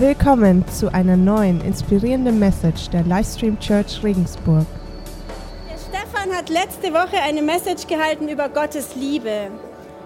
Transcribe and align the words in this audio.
Willkommen 0.00 0.64
zu 0.68 0.94
einer 0.94 1.16
neuen 1.16 1.60
inspirierenden 1.60 2.38
Message 2.38 2.88
der 2.90 3.02
Livestream 3.02 3.58
Church 3.58 4.00
Regensburg. 4.04 4.64
Der 5.68 5.76
Stefan 5.76 6.36
hat 6.36 6.48
letzte 6.50 6.92
Woche 6.92 7.20
eine 7.20 7.42
Message 7.42 7.88
gehalten 7.88 8.28
über 8.28 8.48
Gottes 8.48 8.94
Liebe. 8.94 9.50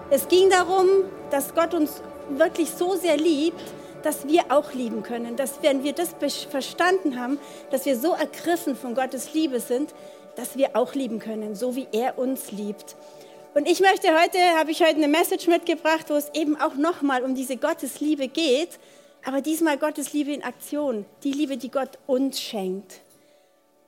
Es 0.09 0.29
ging 0.29 0.49
darum, 0.49 0.87
dass 1.31 1.55
Gott 1.55 1.75
uns 1.75 2.01
wirklich 2.31 2.71
so 2.71 2.97
sehr 2.97 3.19
liebt, 3.19 3.61
dass 4.03 4.27
wir 4.27 4.45
auch 4.49 4.73
lieben 4.73 5.03
können. 5.03 5.37
Dass 5.37 5.63
wenn 5.63 5.85
wir 5.85 5.93
das 5.93 6.15
verstanden 6.49 7.21
haben, 7.21 7.39
dass 7.71 7.85
wir 7.85 7.99
so 7.99 8.15
ergriffen 8.15 8.77
von 8.77 8.95
Gottes 8.95 9.35
Liebe 9.35 9.61
sind, 9.61 9.93
dass 10.37 10.57
wir 10.57 10.75
auch 10.75 10.95
lieben 10.95 11.19
können, 11.19 11.55
so 11.55 11.77
wie 11.77 11.87
er 11.93 12.19
uns 12.19 12.51
liebt. 12.51 12.97
Und 13.53 13.69
ich 13.69 13.81
möchte 13.81 14.09
heute, 14.09 14.39
habe 14.59 14.71
ich 14.71 14.81
heute 14.81 14.97
eine 14.97 15.09
Message 15.09 15.49
mitgebracht, 15.49 16.07
wo 16.09 16.15
es 16.15 16.31
eben 16.33 16.59
auch 16.59 16.77
nochmal 16.77 17.25
um 17.25 17.35
diese 17.35 17.59
Gottesliebe 17.59 18.29
geht, 18.29 18.79
aber 19.25 19.41
diesmal 19.41 19.79
Gottes 19.79 20.13
Liebe 20.13 20.33
in 20.33 20.43
Aktion, 20.43 21.05
die 21.23 21.33
Liebe, 21.33 21.57
die 21.57 21.71
Gott 21.71 21.99
uns 22.07 22.41
schenkt. 22.41 23.01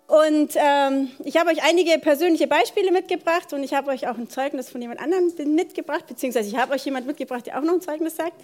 Und 0.07 0.53
ähm, 0.57 1.11
ich 1.25 1.39
habe 1.39 1.51
euch 1.51 1.63
einige 1.63 1.99
persönliche 1.99 2.47
Beispiele 2.47 2.93
mitgebracht 2.93 3.53
und 3.53 3.63
ich 3.63 3.73
habe 3.73 3.91
euch 3.91 4.07
auch 4.07 4.17
ein 4.17 4.29
Zeugnis 4.29 4.69
von 4.69 4.83
jemand 4.83 5.01
anderem 5.01 5.33
mitgebracht, 5.55 6.07
beziehungsweise 6.07 6.49
ich 6.49 6.57
habe 6.57 6.75
euch 6.75 6.85
jemand 6.85 7.07
mitgebracht, 7.07 7.47
der 7.47 7.59
auch 7.59 7.63
noch 7.63 7.75
ein 7.75 7.81
Zeugnis 7.81 8.17
sagt. 8.17 8.35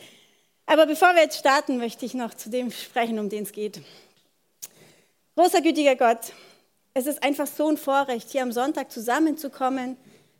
Aber 0.66 0.86
bevor 0.86 1.14
wir 1.14 1.22
jetzt 1.22 1.38
starten, 1.38 1.76
möchte 1.78 2.06
ich 2.06 2.14
noch 2.14 2.32
zu 2.32 2.48
dem 2.48 2.70
sprechen, 2.70 3.18
um 3.18 3.28
den 3.28 3.42
es 3.42 3.52
geht. 3.52 3.80
Großer 5.36 5.60
gütiger 5.60 5.96
Gott, 5.96 6.32
es 6.94 7.06
ist 7.06 7.22
einfach 7.22 7.46
so 7.46 7.68
ein 7.68 7.76
Vorrecht, 7.76 8.30
hier 8.30 8.42
am 8.42 8.52
Sonntag 8.52 8.90
zusammenzukommen, 8.90 9.96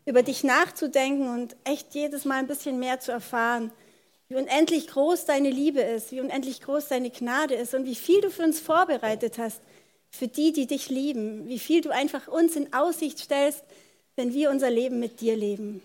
über 0.07 0.23
dich 0.23 0.43
nachzudenken 0.43 1.29
und 1.29 1.55
echt 1.65 1.95
jedes 1.95 2.25
Mal 2.25 2.39
ein 2.39 2.47
bisschen 2.47 2.79
mehr 2.79 2.99
zu 2.99 3.13
erfahren, 3.13 3.71
wie 4.31 4.37
unendlich 4.37 4.87
groß 4.87 5.25
deine 5.25 5.51
Liebe 5.51 5.81
ist, 5.81 6.13
wie 6.13 6.21
unendlich 6.21 6.61
groß 6.61 6.87
deine 6.87 7.11
Gnade 7.11 7.57
ist 7.57 7.75
und 7.75 7.85
wie 7.85 7.97
viel 7.97 8.21
du 8.21 8.31
für 8.31 8.45
uns 8.45 8.61
vorbereitet 8.61 9.39
hast, 9.39 9.61
für 10.09 10.29
die, 10.29 10.53
die 10.53 10.69
dich 10.69 10.89
lieben, 10.89 11.49
wie 11.49 11.59
viel 11.59 11.81
du 11.81 11.91
einfach 11.91 12.29
uns 12.29 12.55
in 12.55 12.73
Aussicht 12.73 13.19
stellst, 13.19 13.65
wenn 14.15 14.33
wir 14.33 14.51
unser 14.51 14.71
Leben 14.71 15.01
mit 15.01 15.21
dir 15.21 15.35
leben. 15.35 15.83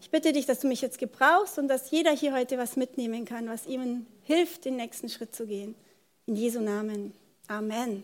Ich 0.00 0.08
bitte 0.08 0.32
dich, 0.32 0.46
dass 0.46 0.60
du 0.60 0.66
mich 0.66 0.80
jetzt 0.80 0.98
gebrauchst 0.98 1.58
und 1.58 1.68
dass 1.68 1.90
jeder 1.90 2.12
hier 2.12 2.32
heute 2.32 2.56
was 2.56 2.76
mitnehmen 2.76 3.26
kann, 3.26 3.50
was 3.50 3.66
ihm 3.66 4.06
hilft, 4.22 4.64
den 4.64 4.76
nächsten 4.76 5.10
Schritt 5.10 5.36
zu 5.36 5.46
gehen. 5.46 5.74
In 6.24 6.36
Jesu 6.36 6.60
Namen. 6.60 7.12
Amen. 7.48 8.02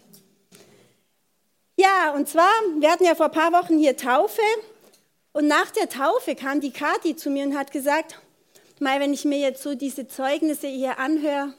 Ja, 1.78 2.12
und 2.14 2.28
zwar, 2.28 2.52
wir 2.78 2.90
hatten 2.90 3.04
ja 3.04 3.14
vor 3.14 3.26
ein 3.26 3.32
paar 3.32 3.52
Wochen 3.52 3.78
hier 3.78 3.96
Taufe 3.96 4.42
und 5.32 5.46
nach 5.46 5.70
der 5.70 5.88
Taufe 5.88 6.34
kam 6.34 6.60
die 6.60 6.70
Kathi 6.70 7.16
zu 7.16 7.30
mir 7.30 7.46
und 7.46 7.56
hat 7.56 7.72
gesagt, 7.72 8.18
mal, 8.80 9.00
wenn 9.00 9.12
ich 9.12 9.24
mir 9.24 9.38
jetzt 9.38 9.62
so 9.62 9.74
diese 9.74 10.06
Zeugnisse 10.06 10.68
hier 10.68 10.98
anhöre, 10.98 11.54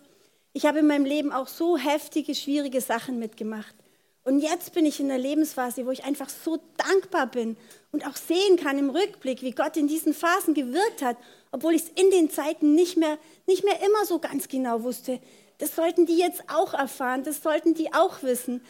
ich 0.53 0.65
habe 0.65 0.79
in 0.79 0.87
meinem 0.87 1.05
Leben 1.05 1.31
auch 1.31 1.47
so 1.47 1.77
heftige, 1.77 2.35
schwierige 2.35 2.81
Sachen 2.81 3.19
mitgemacht. 3.19 3.75
Und 4.23 4.39
jetzt 4.39 4.73
bin 4.73 4.85
ich 4.85 4.99
in 4.99 5.07
der 5.07 5.17
Lebensphase, 5.17 5.85
wo 5.85 5.91
ich 5.91 6.03
einfach 6.03 6.29
so 6.29 6.59
dankbar 6.77 7.27
bin 7.27 7.57
und 7.91 8.05
auch 8.05 8.15
sehen 8.15 8.57
kann 8.57 8.77
im 8.77 8.91
Rückblick, 8.91 9.41
wie 9.41 9.51
Gott 9.51 9.77
in 9.77 9.87
diesen 9.87 10.13
Phasen 10.13 10.53
gewirkt 10.53 11.01
hat, 11.01 11.17
obwohl 11.51 11.73
ich 11.73 11.83
es 11.83 11.89
in 11.89 12.11
den 12.11 12.29
Zeiten 12.29 12.75
nicht 12.75 12.97
mehr, 12.97 13.17
nicht 13.47 13.63
mehr 13.63 13.81
immer 13.81 14.05
so 14.05 14.19
ganz 14.19 14.47
genau 14.47 14.83
wusste. 14.83 15.19
Das 15.57 15.75
sollten 15.75 16.05
die 16.05 16.17
jetzt 16.17 16.43
auch 16.49 16.73
erfahren, 16.73 17.23
das 17.23 17.41
sollten 17.41 17.73
die 17.73 17.93
auch 17.93 18.21
wissen. 18.21 18.61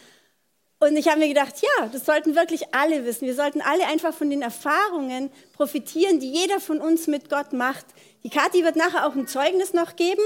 Und 0.80 0.98
ich 0.98 1.08
habe 1.10 1.20
mir 1.20 1.28
gedacht, 1.28 1.54
ja, 1.62 1.88
das 1.88 2.06
sollten 2.06 2.36
wirklich 2.36 2.74
alle 2.74 3.06
wissen. 3.06 3.28
Wir 3.28 3.36
sollten 3.36 3.62
alle 3.62 3.86
einfach 3.86 4.16
von 4.16 4.32
den 4.32 4.42
Erfahrungen 4.42 5.32
profitieren, 5.54 6.20
die 6.20 6.32
jeder 6.32 6.60
von 6.60 6.82
uns 6.82 7.06
mit 7.06 7.30
Gott 7.30 7.54
macht. 7.54 7.86
Die 8.24 8.30
Kathi 8.30 8.64
wird 8.64 8.76
nachher 8.76 9.08
auch 9.08 9.16
ein 9.16 9.28
Zeugnis 9.28 9.74
noch 9.74 9.96
geben. 9.96 10.22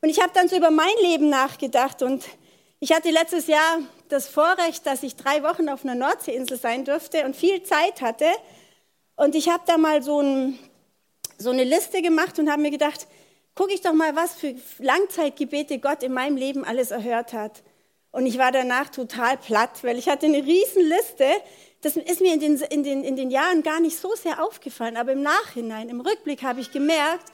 Und 0.00 0.08
ich 0.08 0.20
habe 0.20 0.32
dann 0.34 0.48
so 0.48 0.56
über 0.56 0.70
mein 0.70 0.94
Leben 1.02 1.28
nachgedacht. 1.28 2.02
Und 2.02 2.24
ich 2.80 2.92
hatte 2.92 3.10
letztes 3.10 3.46
Jahr 3.46 3.78
das 4.08 4.28
Vorrecht, 4.28 4.86
dass 4.86 5.02
ich 5.02 5.16
drei 5.16 5.42
Wochen 5.42 5.68
auf 5.68 5.84
einer 5.84 5.94
Nordseeinsel 5.94 6.58
sein 6.58 6.84
durfte 6.84 7.24
und 7.24 7.36
viel 7.36 7.62
Zeit 7.62 8.00
hatte. 8.00 8.26
Und 9.16 9.34
ich 9.34 9.48
habe 9.48 9.62
da 9.66 9.76
mal 9.76 10.02
so, 10.02 10.20
ein, 10.20 10.58
so 11.36 11.50
eine 11.50 11.64
Liste 11.64 12.02
gemacht 12.02 12.38
und 12.38 12.50
habe 12.50 12.62
mir 12.62 12.70
gedacht, 12.70 13.06
gucke 13.54 13.74
ich 13.74 13.80
doch 13.80 13.92
mal, 13.92 14.14
was 14.14 14.36
für 14.36 14.54
Langzeitgebete 14.78 15.80
Gott 15.80 16.02
in 16.02 16.12
meinem 16.12 16.36
Leben 16.36 16.64
alles 16.64 16.92
erhört 16.92 17.32
hat. 17.32 17.62
Und 18.10 18.26
ich 18.26 18.38
war 18.38 18.52
danach 18.52 18.88
total 18.88 19.36
platt, 19.36 19.82
weil 19.82 19.98
ich 19.98 20.08
hatte 20.08 20.26
eine 20.26 20.38
riesen 20.44 20.82
Liste. 20.82 21.26
Das 21.82 21.96
ist 21.96 22.20
mir 22.20 22.34
in 22.34 22.40
den, 22.40 22.56
in, 22.56 22.82
den, 22.82 23.04
in 23.04 23.16
den 23.16 23.30
Jahren 23.30 23.62
gar 23.62 23.80
nicht 23.80 23.98
so 23.98 24.14
sehr 24.14 24.42
aufgefallen, 24.42 24.96
aber 24.96 25.12
im 25.12 25.22
Nachhinein, 25.22 25.88
im 25.88 26.00
Rückblick 26.00 26.42
habe 26.42 26.60
ich 26.60 26.72
gemerkt, 26.72 27.26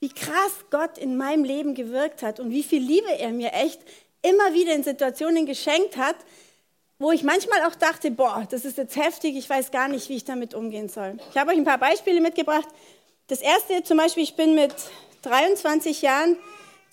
wie 0.00 0.08
krass 0.08 0.64
Gott 0.70 0.98
in 0.98 1.16
meinem 1.16 1.44
Leben 1.44 1.74
gewirkt 1.74 2.22
hat 2.22 2.40
und 2.40 2.50
wie 2.50 2.62
viel 2.62 2.82
Liebe 2.82 3.18
er 3.18 3.30
mir 3.30 3.52
echt 3.52 3.80
immer 4.22 4.52
wieder 4.54 4.74
in 4.74 4.82
Situationen 4.82 5.46
geschenkt 5.46 5.96
hat, 5.96 6.16
wo 6.98 7.12
ich 7.12 7.22
manchmal 7.22 7.62
auch 7.62 7.74
dachte, 7.74 8.10
boah, 8.10 8.46
das 8.50 8.64
ist 8.64 8.78
jetzt 8.78 8.96
heftig, 8.96 9.36
ich 9.36 9.48
weiß 9.48 9.70
gar 9.70 9.88
nicht, 9.88 10.08
wie 10.08 10.16
ich 10.16 10.24
damit 10.24 10.54
umgehen 10.54 10.88
soll. 10.88 11.18
Ich 11.30 11.36
habe 11.36 11.50
euch 11.50 11.58
ein 11.58 11.64
paar 11.64 11.78
Beispiele 11.78 12.20
mitgebracht. 12.20 12.68
Das 13.26 13.40
erste 13.40 13.82
zum 13.82 13.98
Beispiel, 13.98 14.22
ich 14.22 14.36
bin 14.36 14.54
mit 14.54 14.74
23 15.22 16.02
Jahren 16.02 16.36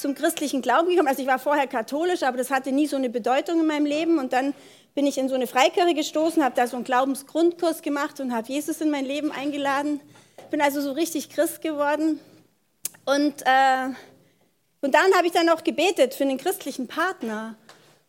zum 0.01 0.15
christlichen 0.15 0.61
Glauben 0.61 0.89
gekommen. 0.89 1.07
Also 1.07 1.21
ich 1.21 1.27
war 1.27 1.39
vorher 1.39 1.67
katholisch, 1.67 2.23
aber 2.23 2.37
das 2.37 2.49
hatte 2.49 2.71
nie 2.71 2.87
so 2.87 2.97
eine 2.97 3.09
Bedeutung 3.09 3.61
in 3.61 3.67
meinem 3.67 3.85
Leben. 3.85 4.17
Und 4.17 4.33
dann 4.33 4.53
bin 4.95 5.07
ich 5.07 5.17
in 5.17 5.29
so 5.29 5.35
eine 5.35 5.47
Freikirche 5.47 5.93
gestoßen, 5.93 6.43
habe 6.43 6.55
da 6.55 6.67
so 6.67 6.75
einen 6.75 6.83
Glaubensgrundkurs 6.83 7.81
gemacht 7.81 8.19
und 8.19 8.33
habe 8.33 8.51
Jesus 8.51 8.81
in 8.81 8.89
mein 8.89 9.05
Leben 9.05 9.31
eingeladen. 9.31 10.01
Bin 10.49 10.61
also 10.61 10.81
so 10.81 10.91
richtig 10.91 11.29
Christ 11.29 11.61
geworden. 11.61 12.19
Und, 13.05 13.41
äh, 13.45 13.89
und 14.81 14.93
dann 14.93 15.13
habe 15.15 15.27
ich 15.27 15.31
dann 15.31 15.47
auch 15.49 15.63
gebetet 15.63 16.13
für 16.13 16.23
einen 16.23 16.37
christlichen 16.37 16.87
Partner. 16.87 17.55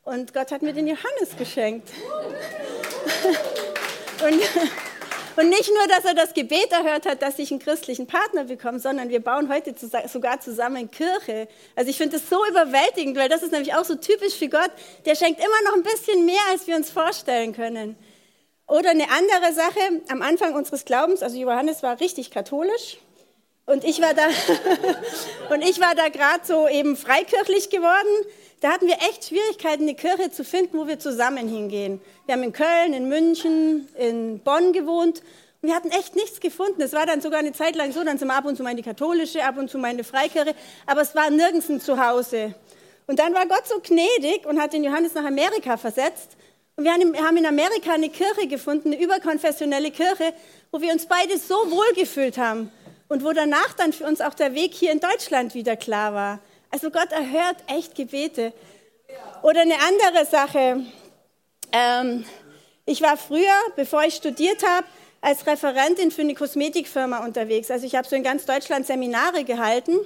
Und 0.02 0.34
Gott 0.34 0.50
hat 0.50 0.62
mir 0.62 0.72
den 0.72 0.88
Johannes 0.88 1.36
geschenkt. 1.38 1.88
und, 4.24 4.42
und 5.36 5.48
nicht 5.48 5.68
nur, 5.68 5.86
dass 5.88 6.04
er 6.04 6.14
das 6.14 6.34
Gebet 6.34 6.70
erhört 6.70 7.06
hat, 7.06 7.22
dass 7.22 7.38
ich 7.38 7.50
einen 7.50 7.60
christlichen 7.60 8.06
Partner 8.06 8.44
bekomme, 8.44 8.78
sondern 8.78 9.08
wir 9.08 9.20
bauen 9.20 9.48
heute 9.48 9.74
sogar 10.08 10.40
zusammen 10.40 10.90
Kirche. 10.90 11.48
Also 11.76 11.90
ich 11.90 11.96
finde 11.96 12.18
das 12.18 12.28
so 12.28 12.44
überwältigend, 12.46 13.16
weil 13.16 13.28
das 13.28 13.42
ist 13.42 13.52
nämlich 13.52 13.74
auch 13.74 13.84
so 13.84 13.94
typisch 13.94 14.34
für 14.34 14.48
Gott. 14.48 14.70
Der 15.06 15.14
schenkt 15.14 15.40
immer 15.40 15.70
noch 15.70 15.76
ein 15.76 15.82
bisschen 15.82 16.24
mehr, 16.26 16.42
als 16.50 16.66
wir 16.66 16.76
uns 16.76 16.90
vorstellen 16.90 17.54
können. 17.54 17.96
Oder 18.66 18.90
eine 18.90 19.10
andere 19.10 19.52
Sache, 19.52 20.02
am 20.08 20.22
Anfang 20.22 20.54
unseres 20.54 20.84
Glaubens, 20.84 21.22
also 21.22 21.36
Johannes 21.36 21.82
war 21.82 22.00
richtig 22.00 22.30
katholisch 22.30 22.98
und 23.66 23.84
ich 23.84 24.00
war 24.00 24.14
da, 24.14 24.22
und 25.54 25.62
ich 25.62 25.80
war 25.80 25.94
da 25.94 26.08
gerade 26.08 26.44
so 26.44 26.68
eben 26.68 26.96
freikirchlich 26.96 27.70
geworden. 27.70 28.26
Da 28.62 28.70
hatten 28.70 28.86
wir 28.86 28.94
echt 29.10 29.24
Schwierigkeiten, 29.24 29.82
eine 29.82 29.96
Kirche 29.96 30.30
zu 30.30 30.44
finden, 30.44 30.78
wo 30.78 30.86
wir 30.86 31.00
zusammen 31.00 31.48
hingehen. 31.48 32.00
Wir 32.26 32.36
haben 32.36 32.44
in 32.44 32.52
Köln, 32.52 32.92
in 32.94 33.08
München, 33.08 33.88
in 33.98 34.38
Bonn 34.38 34.72
gewohnt 34.72 35.20
und 35.60 35.68
wir 35.68 35.74
hatten 35.74 35.90
echt 35.90 36.14
nichts 36.14 36.38
gefunden. 36.38 36.80
Es 36.80 36.92
war 36.92 37.04
dann 37.04 37.20
sogar 37.20 37.40
eine 37.40 37.52
Zeit 37.52 37.74
lang 37.74 37.90
so, 37.90 38.04
dann 38.04 38.18
sind 38.18 38.28
wir 38.28 38.36
ab 38.36 38.44
und 38.44 38.56
zu 38.56 38.62
mal 38.62 38.70
in 38.70 38.76
die 38.76 38.84
katholische, 38.84 39.42
ab 39.44 39.58
und 39.58 39.68
zu 39.68 39.78
mal 39.78 39.90
in 39.90 39.96
die 39.96 40.04
Freikirche, 40.04 40.54
aber 40.86 41.00
es 41.00 41.12
war 41.16 41.28
nirgends 41.28 41.68
ein 41.70 41.80
Zuhause. 41.80 42.54
Und 43.08 43.18
dann 43.18 43.34
war 43.34 43.46
Gott 43.46 43.66
so 43.66 43.80
gnädig 43.80 44.46
und 44.46 44.60
hat 44.60 44.74
den 44.74 44.84
Johannes 44.84 45.14
nach 45.14 45.24
Amerika 45.24 45.76
versetzt. 45.76 46.36
Und 46.76 46.84
wir 46.84 46.92
haben 46.92 47.36
in 47.36 47.46
Amerika 47.46 47.94
eine 47.94 48.10
Kirche 48.10 48.46
gefunden, 48.46 48.92
eine 48.92 49.02
überkonfessionelle 49.02 49.90
Kirche, 49.90 50.34
wo 50.70 50.80
wir 50.80 50.92
uns 50.92 51.06
beide 51.06 51.36
so 51.36 51.56
wohlgefühlt 51.56 52.38
haben 52.38 52.70
und 53.08 53.24
wo 53.24 53.32
danach 53.32 53.72
dann 53.76 53.92
für 53.92 54.04
uns 54.04 54.20
auch 54.20 54.34
der 54.34 54.54
Weg 54.54 54.72
hier 54.72 54.92
in 54.92 55.00
Deutschland 55.00 55.56
wieder 55.56 55.74
klar 55.74 56.14
war. 56.14 56.38
Also 56.72 56.90
Gott 56.90 57.12
erhört 57.12 57.58
echt 57.68 57.94
Gebete. 57.94 58.52
Oder 59.42 59.60
eine 59.60 59.74
andere 59.74 60.24
Sache. 60.24 60.80
Ähm, 61.70 62.24
ich 62.86 63.02
war 63.02 63.16
früher, 63.18 63.54
bevor 63.76 64.02
ich 64.04 64.14
studiert 64.14 64.66
habe, 64.66 64.86
als 65.20 65.46
Referentin 65.46 66.10
für 66.10 66.22
eine 66.22 66.34
Kosmetikfirma 66.34 67.24
unterwegs. 67.24 67.70
Also 67.70 67.86
ich 67.86 67.94
habe 67.94 68.08
so 68.08 68.16
in 68.16 68.22
ganz 68.22 68.46
Deutschland 68.46 68.86
Seminare 68.86 69.44
gehalten. 69.44 69.98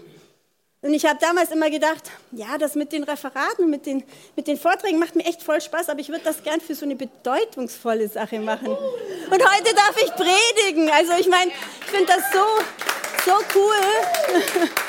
Und 0.83 0.93
ich 0.93 1.07
habe 1.07 1.19
damals 1.21 1.53
immer 1.53 1.71
gedacht, 1.71 2.11
ja, 2.33 2.59
das 2.59 2.75
mit 2.75 2.93
den 2.93 3.05
Referaten 3.05 3.71
mit 3.71 3.87
den, 3.87 4.03
mit 4.35 4.49
den 4.49 4.59
Vorträgen 4.59 4.99
macht 4.99 5.15
mir 5.15 5.25
echt 5.25 5.43
voll 5.43 5.61
Spaß, 5.61 5.89
aber 5.89 6.01
ich 6.01 6.09
würde 6.09 6.25
das 6.25 6.43
gern 6.43 6.61
für 6.61 6.75
so 6.75 6.85
eine 6.85 6.97
bedeutungsvolle 6.97 8.09
Sache 8.09 8.41
machen. 8.41 8.69
Und 8.69 9.33
heute 9.33 9.75
darf 9.75 9.97
ich 10.03 10.13
predigen. 10.15 10.91
Also 10.91 11.13
ich 11.19 11.29
meine, 11.29 11.51
ich 11.81 11.87
finde 11.87 12.07
das 12.07 12.25
so, 12.33 13.31
so 13.31 13.39
cool. 13.55 14.71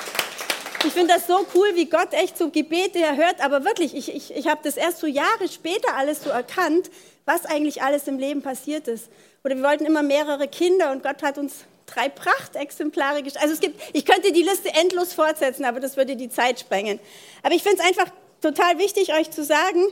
Ich 0.87 0.93
finde 0.93 1.15
das 1.15 1.27
so 1.27 1.45
cool, 1.53 1.75
wie 1.75 1.87
Gott 1.87 2.13
echt 2.13 2.37
so 2.37 2.49
Gebete 2.49 2.99
erhört. 2.99 3.41
Aber 3.41 3.65
wirklich, 3.65 3.93
ich, 3.93 4.15
ich, 4.15 4.33
ich 4.33 4.47
habe 4.47 4.61
das 4.63 4.77
erst 4.77 4.99
so 4.99 5.07
Jahre 5.07 5.49
später 5.51 5.93
alles 5.97 6.23
so 6.23 6.29
erkannt, 6.29 6.89
was 7.25 7.45
eigentlich 7.45 7.83
alles 7.83 8.07
im 8.07 8.17
Leben 8.17 8.41
passiert 8.41 8.87
ist. 8.87 9.09
Oder 9.43 9.57
wir 9.57 9.63
wollten 9.63 9.85
immer 9.85 10.01
mehrere 10.01 10.47
Kinder 10.47 10.93
und 10.93 11.03
Gott 11.03 11.23
hat 11.23 11.37
uns 11.37 11.65
drei 11.87 12.07
Prachtexemplare 12.07 13.21
gestellt. 13.21 13.43
Also 13.43 13.53
es 13.55 13.59
gibt, 13.59 13.81
ich 13.91 14.05
könnte 14.05 14.31
die 14.31 14.43
Liste 14.43 14.69
endlos 14.75 15.11
fortsetzen, 15.11 15.65
aber 15.65 15.81
das 15.81 15.97
würde 15.97 16.15
die 16.15 16.29
Zeit 16.29 16.61
sprengen. 16.61 17.01
Aber 17.43 17.53
ich 17.53 17.63
finde 17.63 17.79
es 17.81 17.85
einfach 17.85 18.09
total 18.41 18.77
wichtig, 18.77 19.13
euch 19.13 19.29
zu 19.29 19.43
sagen, 19.43 19.85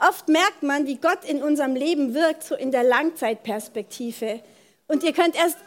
oft 0.00 0.28
merkt 0.28 0.64
man, 0.64 0.88
wie 0.88 0.96
Gott 0.96 1.24
in 1.24 1.44
unserem 1.44 1.76
Leben 1.76 2.12
wirkt, 2.12 2.42
so 2.42 2.56
in 2.56 2.72
der 2.72 2.82
Langzeitperspektive. 2.82 4.40
Und 4.88 5.04
ihr 5.04 5.12
könnt 5.12 5.36
erst 5.36 5.58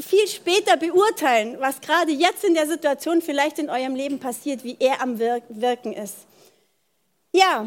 viel 0.00 0.26
später 0.28 0.76
beurteilen, 0.76 1.56
was 1.60 1.80
gerade 1.80 2.12
jetzt 2.12 2.44
in 2.44 2.54
der 2.54 2.66
Situation 2.66 3.22
vielleicht 3.22 3.58
in 3.58 3.70
eurem 3.70 3.94
Leben 3.94 4.18
passiert, 4.18 4.64
wie 4.64 4.76
er 4.78 5.02
am 5.02 5.18
Wirken 5.18 5.92
ist. 5.92 6.16
Ja, 7.32 7.66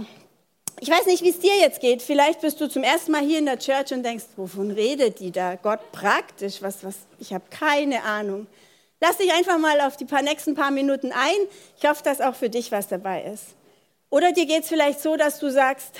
ich 0.79 0.89
weiß 0.89 1.05
nicht, 1.05 1.23
wie 1.23 1.29
es 1.29 1.39
dir 1.39 1.55
jetzt 1.55 1.79
geht. 1.79 2.01
Vielleicht 2.01 2.41
bist 2.41 2.59
du 2.59 2.67
zum 2.67 2.83
ersten 2.83 3.11
Mal 3.11 3.21
hier 3.21 3.39
in 3.39 3.45
der 3.45 3.59
Church 3.59 3.93
und 3.93 4.03
denkst, 4.03 4.25
wovon 4.35 4.71
redet 4.71 5.19
die 5.19 5.31
da? 5.31 5.55
Gott 5.55 5.91
praktisch, 5.91 6.61
was, 6.61 6.83
was, 6.83 6.95
ich 7.19 7.33
habe 7.33 7.45
keine 7.49 8.03
Ahnung. 8.03 8.47
Lass 8.99 9.17
dich 9.17 9.31
einfach 9.33 9.57
mal 9.57 9.81
auf 9.81 9.97
die 9.97 10.05
paar, 10.05 10.21
nächsten 10.21 10.55
paar 10.55 10.71
Minuten 10.71 11.11
ein. 11.11 11.47
Ich 11.77 11.87
hoffe, 11.87 12.03
dass 12.03 12.21
auch 12.21 12.35
für 12.35 12.49
dich 12.49 12.71
was 12.71 12.87
dabei 12.87 13.23
ist. 13.23 13.45
Oder 14.09 14.31
dir 14.31 14.45
geht 14.45 14.63
es 14.63 14.69
vielleicht 14.69 15.01
so, 15.01 15.15
dass 15.15 15.39
du 15.39 15.49
sagst, 15.51 15.95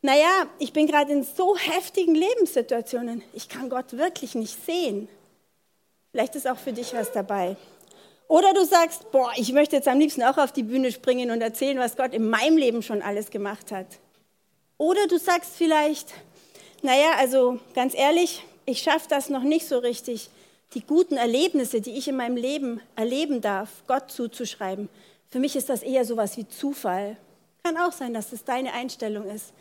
naja, 0.00 0.46
ich 0.58 0.72
bin 0.72 0.86
gerade 0.86 1.12
in 1.12 1.24
so 1.24 1.56
heftigen 1.56 2.14
Lebenssituationen, 2.14 3.22
ich 3.32 3.48
kann 3.48 3.68
Gott 3.68 3.96
wirklich 3.96 4.34
nicht 4.34 4.64
sehen. 4.64 5.08
Vielleicht 6.18 6.34
ist 6.34 6.48
auch 6.48 6.58
für 6.58 6.72
dich 6.72 6.94
was 6.94 7.12
dabei. 7.12 7.54
Oder 8.26 8.52
du 8.52 8.64
sagst, 8.64 9.12
boah, 9.12 9.30
ich 9.36 9.52
möchte 9.52 9.76
jetzt 9.76 9.86
am 9.86 10.00
liebsten 10.00 10.24
auch 10.24 10.36
auf 10.36 10.50
die 10.50 10.64
Bühne 10.64 10.90
springen 10.90 11.30
und 11.30 11.40
erzählen, 11.40 11.78
was 11.78 11.96
Gott 11.96 12.12
in 12.12 12.28
meinem 12.28 12.56
Leben 12.56 12.82
schon 12.82 13.02
alles 13.02 13.30
gemacht 13.30 13.70
hat. 13.70 13.86
Oder 14.78 15.06
du 15.06 15.16
sagst 15.16 15.52
vielleicht, 15.56 16.12
naja, 16.82 17.10
also 17.18 17.60
ganz 17.72 17.94
ehrlich, 17.94 18.42
ich 18.66 18.82
schaffe 18.82 19.06
das 19.08 19.28
noch 19.28 19.44
nicht 19.44 19.68
so 19.68 19.78
richtig, 19.78 20.28
die 20.74 20.80
guten 20.80 21.16
Erlebnisse, 21.16 21.80
die 21.80 21.96
ich 21.96 22.08
in 22.08 22.16
meinem 22.16 22.36
Leben 22.36 22.80
erleben 22.96 23.40
darf, 23.40 23.68
Gott 23.86 24.10
zuzuschreiben. 24.10 24.88
Für 25.30 25.38
mich 25.38 25.54
ist 25.54 25.68
das 25.68 25.84
eher 25.84 26.04
sowas 26.04 26.36
wie 26.36 26.48
Zufall. 26.48 27.16
Kann 27.62 27.76
auch 27.76 27.92
sein, 27.92 28.12
dass 28.12 28.30
das 28.30 28.42
deine 28.42 28.72
Einstellung 28.72 29.30
ist. 29.30 29.52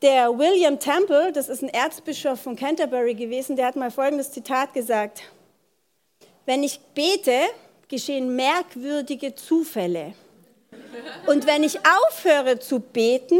Der 0.00 0.30
William 0.38 0.78
Temple, 0.80 1.30
das 1.30 1.50
ist 1.50 1.62
ein 1.62 1.68
Erzbischof 1.68 2.40
von 2.40 2.56
Canterbury 2.56 3.12
gewesen, 3.12 3.54
der 3.54 3.66
hat 3.66 3.76
mal 3.76 3.90
folgendes 3.90 4.32
Zitat 4.32 4.72
gesagt. 4.72 5.24
Wenn 6.48 6.62
ich 6.62 6.80
bete, 6.94 7.40
geschehen 7.88 8.34
merkwürdige 8.34 9.34
Zufälle. 9.34 10.14
Und 11.26 11.46
wenn 11.46 11.62
ich 11.62 11.78
aufhöre 11.80 12.58
zu 12.58 12.80
beten, 12.80 13.38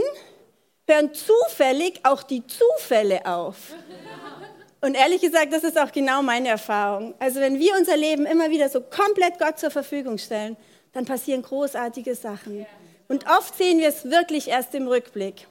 hören 0.87 1.15
zufällig 1.15 2.01
auch 2.03 2.23
die 2.23 2.47
Zufälle 2.47 3.25
auf. 3.25 3.73
Und 4.83 4.95
ehrlich 4.95 5.23
gesagt, 5.23 5.55
das 5.55 5.65
ist 5.65 5.79
auch 5.79 5.91
genau 5.91 6.21
meine 6.21 6.51
Erfahrung. 6.51 7.15
Also 7.19 7.41
wenn 7.41 7.59
wir 7.59 7.77
unser 7.79 7.97
Leben 7.97 8.27
immer 8.27 8.51
wieder 8.51 8.69
so 8.69 8.83
komplett 8.83 9.39
Gott 9.39 9.59
zur 9.59 9.71
Verfügung 9.71 10.19
stellen, 10.19 10.59
dann 10.93 11.07
passieren 11.07 11.41
großartige 11.41 12.15
Sachen. 12.15 12.67
Und 13.09 13.25
oft 13.27 13.57
sehen 13.57 13.79
wir 13.79 13.89
es 13.89 14.05
wirklich 14.05 14.49
erst 14.49 14.75
im 14.75 14.87
Rückblick. 14.87 15.47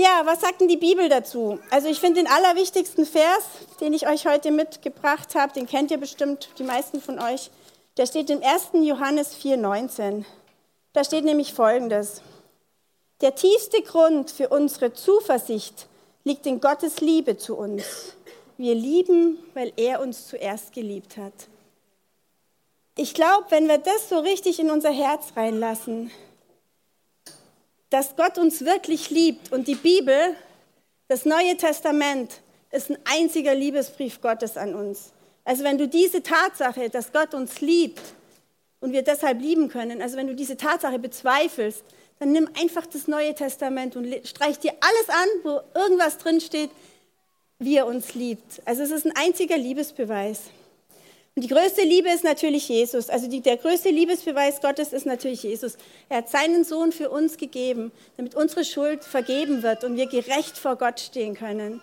Ja, 0.00 0.22
was 0.24 0.42
sagt 0.42 0.60
denn 0.60 0.68
die 0.68 0.76
Bibel 0.76 1.08
dazu? 1.08 1.58
Also 1.70 1.88
ich 1.88 1.98
finde 1.98 2.22
den 2.22 2.30
allerwichtigsten 2.30 3.04
Vers, 3.04 3.42
den 3.80 3.92
ich 3.92 4.06
euch 4.06 4.28
heute 4.28 4.52
mitgebracht 4.52 5.34
habe, 5.34 5.52
den 5.52 5.66
kennt 5.66 5.90
ihr 5.90 5.98
bestimmt, 5.98 6.50
die 6.56 6.62
meisten 6.62 7.00
von 7.00 7.18
euch. 7.18 7.50
Der 7.96 8.06
steht 8.06 8.30
im 8.30 8.40
1. 8.40 8.68
Johannes 8.74 9.36
4,19. 9.36 10.24
Da 10.92 11.02
steht 11.02 11.24
nämlich 11.24 11.52
folgendes. 11.52 12.22
Der 13.22 13.34
tiefste 13.34 13.82
Grund 13.82 14.30
für 14.30 14.50
unsere 14.50 14.92
Zuversicht 14.92 15.88
liegt 16.22 16.46
in 16.46 16.60
Gottes 16.60 17.00
Liebe 17.00 17.36
zu 17.36 17.56
uns. 17.56 18.14
Wir 18.56 18.76
lieben, 18.76 19.38
weil 19.54 19.72
er 19.76 20.00
uns 20.00 20.28
zuerst 20.28 20.72
geliebt 20.72 21.16
hat. 21.16 21.32
Ich 22.94 23.14
glaube, 23.14 23.46
wenn 23.50 23.66
wir 23.66 23.78
das 23.78 24.08
so 24.08 24.20
richtig 24.20 24.60
in 24.60 24.70
unser 24.70 24.92
Herz 24.92 25.32
reinlassen, 25.34 26.12
dass 27.90 28.16
Gott 28.16 28.38
uns 28.38 28.64
wirklich 28.64 29.10
liebt 29.10 29.52
und 29.52 29.66
die 29.66 29.74
Bibel, 29.74 30.34
das 31.08 31.24
Neue 31.24 31.56
Testament, 31.56 32.40
ist 32.70 32.90
ein 32.90 32.98
einziger 33.04 33.54
Liebesbrief 33.54 34.20
Gottes 34.20 34.56
an 34.56 34.74
uns. 34.74 35.12
Also 35.44 35.64
wenn 35.64 35.78
du 35.78 35.88
diese 35.88 36.22
Tatsache, 36.22 36.90
dass 36.90 37.12
Gott 37.12 37.32
uns 37.32 37.60
liebt 37.60 38.02
und 38.80 38.92
wir 38.92 39.02
deshalb 39.02 39.40
lieben 39.40 39.68
können, 39.68 40.02
also 40.02 40.16
wenn 40.18 40.26
du 40.26 40.34
diese 40.34 40.58
Tatsache 40.58 40.98
bezweifelst, 40.98 41.82
dann 42.18 42.32
nimm 42.32 42.48
einfach 42.60 42.84
das 42.86 43.08
Neue 43.08 43.34
Testament 43.34 43.96
und 43.96 44.06
streich 44.26 44.58
dir 44.58 44.72
alles 44.80 45.08
an, 45.08 45.28
wo 45.44 45.80
irgendwas 45.80 46.18
drinsteht, 46.18 46.70
wie 47.58 47.76
er 47.76 47.86
uns 47.86 48.14
liebt. 48.14 48.60
Also 48.66 48.82
es 48.82 48.90
ist 48.90 49.06
ein 49.06 49.16
einziger 49.16 49.56
Liebesbeweis. 49.56 50.42
Und 51.38 51.42
die 51.42 51.54
größte 51.54 51.82
Liebe 51.82 52.10
ist 52.10 52.24
natürlich 52.24 52.68
Jesus. 52.68 53.08
Also 53.08 53.28
die, 53.28 53.40
der 53.40 53.58
größte 53.58 53.90
Liebesbeweis 53.90 54.60
Gottes 54.60 54.92
ist 54.92 55.06
natürlich 55.06 55.44
Jesus. 55.44 55.76
Er 56.08 56.16
hat 56.16 56.28
seinen 56.28 56.64
Sohn 56.64 56.90
für 56.90 57.10
uns 57.10 57.36
gegeben, 57.36 57.92
damit 58.16 58.34
unsere 58.34 58.64
Schuld 58.64 59.04
vergeben 59.04 59.62
wird 59.62 59.84
und 59.84 59.94
wir 59.94 60.08
gerecht 60.08 60.58
vor 60.58 60.74
Gott 60.74 60.98
stehen 60.98 61.36
können. 61.36 61.80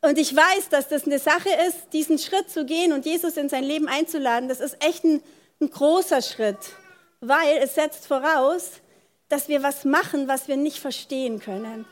Und 0.00 0.16
ich 0.16 0.36
weiß, 0.36 0.68
dass 0.68 0.86
das 0.86 1.06
eine 1.06 1.18
Sache 1.18 1.48
ist, 1.66 1.92
diesen 1.92 2.20
Schritt 2.20 2.50
zu 2.50 2.64
gehen 2.64 2.92
und 2.92 3.04
Jesus 3.04 3.36
in 3.36 3.48
sein 3.48 3.64
Leben 3.64 3.88
einzuladen. 3.88 4.48
Das 4.48 4.60
ist 4.60 4.76
echt 4.78 5.02
ein, 5.02 5.24
ein 5.60 5.68
großer 5.68 6.22
Schritt, 6.22 6.58
weil 7.20 7.56
es 7.64 7.74
setzt 7.74 8.06
voraus, 8.06 8.74
dass 9.28 9.48
wir 9.48 9.64
was 9.64 9.84
machen, 9.84 10.28
was 10.28 10.46
wir 10.46 10.56
nicht 10.56 10.78
verstehen 10.78 11.40
können. 11.40 11.84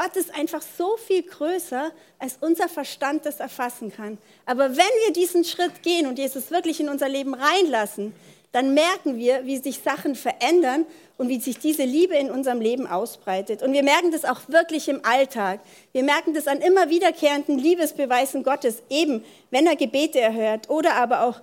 Gott 0.00 0.16
ist 0.16 0.34
einfach 0.34 0.62
so 0.62 0.96
viel 0.96 1.22
größer, 1.22 1.92
als 2.18 2.38
unser 2.40 2.70
Verstand 2.70 3.26
das 3.26 3.38
erfassen 3.38 3.92
kann. 3.92 4.16
Aber 4.46 4.70
wenn 4.70 4.92
wir 5.04 5.12
diesen 5.12 5.44
Schritt 5.44 5.82
gehen 5.82 6.06
und 6.06 6.18
Jesus 6.18 6.50
wirklich 6.50 6.80
in 6.80 6.88
unser 6.88 7.06
Leben 7.06 7.34
reinlassen, 7.34 8.14
dann 8.50 8.72
merken 8.72 9.18
wir, 9.18 9.44
wie 9.44 9.58
sich 9.58 9.80
Sachen 9.84 10.14
verändern 10.14 10.86
und 11.18 11.28
wie 11.28 11.38
sich 11.38 11.58
diese 11.58 11.84
Liebe 11.84 12.14
in 12.14 12.30
unserem 12.30 12.62
Leben 12.62 12.86
ausbreitet. 12.86 13.62
Und 13.62 13.74
wir 13.74 13.82
merken 13.82 14.10
das 14.10 14.24
auch 14.24 14.40
wirklich 14.48 14.88
im 14.88 15.04
Alltag. 15.04 15.60
Wir 15.92 16.02
merken 16.02 16.32
das 16.32 16.46
an 16.46 16.62
immer 16.62 16.88
wiederkehrenden 16.88 17.58
Liebesbeweisen 17.58 18.42
Gottes, 18.42 18.82
eben 18.88 19.22
wenn 19.50 19.66
er 19.66 19.76
Gebete 19.76 20.18
erhört 20.18 20.70
oder 20.70 20.94
aber 20.94 21.24
auch, 21.24 21.42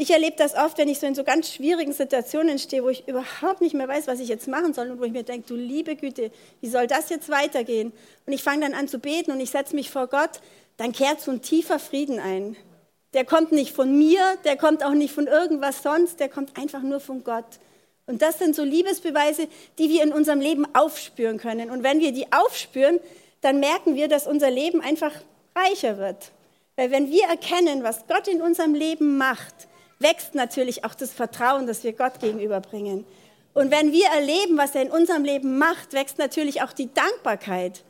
ich 0.00 0.12
erlebe 0.12 0.36
das 0.36 0.54
oft, 0.54 0.78
wenn 0.78 0.88
ich 0.88 1.00
so 1.00 1.08
in 1.08 1.16
so 1.16 1.24
ganz 1.24 1.52
schwierigen 1.52 1.92
Situationen 1.92 2.60
stehe, 2.60 2.84
wo 2.84 2.88
ich 2.88 3.08
überhaupt 3.08 3.60
nicht 3.60 3.74
mehr 3.74 3.88
weiß, 3.88 4.06
was 4.06 4.20
ich 4.20 4.28
jetzt 4.28 4.46
machen 4.46 4.72
soll 4.72 4.92
und 4.92 5.00
wo 5.00 5.04
ich 5.04 5.10
mir 5.10 5.24
denke, 5.24 5.48
du 5.48 5.56
liebe 5.56 5.96
Güte, 5.96 6.30
wie 6.60 6.68
soll 6.68 6.86
das 6.86 7.10
jetzt 7.10 7.28
weitergehen? 7.28 7.92
Und 8.24 8.32
ich 8.32 8.44
fange 8.44 8.60
dann 8.60 8.74
an 8.74 8.86
zu 8.86 9.00
beten 9.00 9.32
und 9.32 9.40
ich 9.40 9.50
setze 9.50 9.74
mich 9.74 9.90
vor 9.90 10.06
Gott, 10.06 10.40
dann 10.76 10.92
kehrt 10.92 11.20
so 11.20 11.32
ein 11.32 11.42
tiefer 11.42 11.80
Frieden 11.80 12.20
ein. 12.20 12.56
Der 13.12 13.24
kommt 13.24 13.50
nicht 13.50 13.74
von 13.74 13.98
mir, 13.98 14.20
der 14.44 14.56
kommt 14.56 14.84
auch 14.84 14.92
nicht 14.92 15.12
von 15.12 15.26
irgendwas 15.26 15.82
sonst, 15.82 16.20
der 16.20 16.28
kommt 16.28 16.56
einfach 16.56 16.82
nur 16.82 17.00
von 17.00 17.24
Gott. 17.24 17.58
Und 18.06 18.22
das 18.22 18.38
sind 18.38 18.54
so 18.54 18.62
Liebesbeweise, 18.62 19.48
die 19.80 19.88
wir 19.88 20.04
in 20.04 20.12
unserem 20.12 20.40
Leben 20.40 20.64
aufspüren 20.76 21.38
können. 21.38 21.70
Und 21.70 21.82
wenn 21.82 21.98
wir 21.98 22.12
die 22.12 22.30
aufspüren, 22.30 23.00
dann 23.40 23.58
merken 23.58 23.96
wir, 23.96 24.06
dass 24.06 24.28
unser 24.28 24.52
Leben 24.52 24.80
einfach 24.80 25.12
reicher 25.56 25.98
wird. 25.98 26.30
Weil 26.76 26.92
wenn 26.92 27.10
wir 27.10 27.24
erkennen, 27.24 27.82
was 27.82 28.06
Gott 28.06 28.28
in 28.28 28.40
unserem 28.40 28.74
Leben 28.74 29.16
macht, 29.16 29.66
wächst 29.98 30.34
natürlich 30.34 30.84
auch 30.84 30.94
das 30.94 31.12
Vertrauen, 31.12 31.66
das 31.66 31.84
wir 31.84 31.92
Gott 31.92 32.20
gegenüberbringen. 32.20 33.04
Und 33.54 33.70
wenn 33.70 33.92
wir 33.92 34.06
erleben, 34.06 34.56
was 34.56 34.74
er 34.74 34.82
in 34.82 34.90
unserem 34.90 35.24
Leben 35.24 35.58
macht, 35.58 35.92
wächst 35.92 36.18
natürlich 36.18 36.62
auch 36.62 36.72
die 36.72 36.92
Dankbarkeit. 36.92 37.82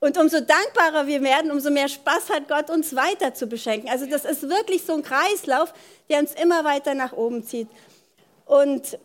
Und 0.00 0.18
umso 0.18 0.40
dankbarer 0.40 1.06
wir 1.06 1.22
werden, 1.22 1.50
umso 1.50 1.70
mehr 1.70 1.88
Spaß 1.88 2.28
hat 2.28 2.46
Gott, 2.46 2.68
uns 2.68 2.94
weiter 2.94 3.32
zu 3.32 3.46
beschenken. 3.46 3.88
Also 3.88 4.04
das 4.04 4.26
ist 4.26 4.42
wirklich 4.50 4.84
so 4.84 4.92
ein 4.92 5.02
Kreislauf, 5.02 5.72
der 6.10 6.18
uns 6.18 6.34
immer 6.34 6.62
weiter 6.64 6.94
nach 6.94 7.14
oben 7.14 7.42
zieht. 7.42 7.68
Und 8.44 8.98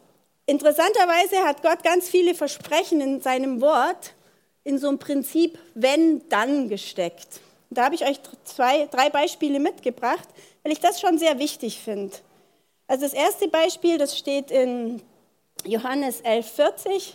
interessanterweise 0.46 1.38
hat 1.46 1.62
Gott 1.62 1.84
ganz 1.84 2.10
viele 2.10 2.36
Versprechen 2.36 3.00
in 3.00 3.22
seinem 3.22 3.62
Wort 3.62 4.14
in 4.66 4.78
so 4.78 4.90
ein 4.90 5.00
Prinzip 5.00 5.58
wenn-dann 5.74 6.68
gesteckt. 6.68 7.40
Da 7.70 7.86
habe 7.86 7.96
ich 7.96 8.04
euch 8.04 8.20
zwei, 8.44 8.88
drei 8.88 9.10
Beispiele 9.10 9.60
mitgebracht, 9.60 10.28
weil 10.64 10.74
ich 10.74 10.82
das 10.82 11.00
schon 11.00 11.18
sehr 11.18 11.40
wichtig 11.40 11.80
finde. 11.80 12.18
Also 12.90 13.04
das 13.04 13.14
erste 13.14 13.48
Beispiel, 13.48 14.00
das 14.00 14.18
steht 14.18 14.50
in 14.50 15.00
Johannes 15.64 16.24
11,40. 16.24 17.14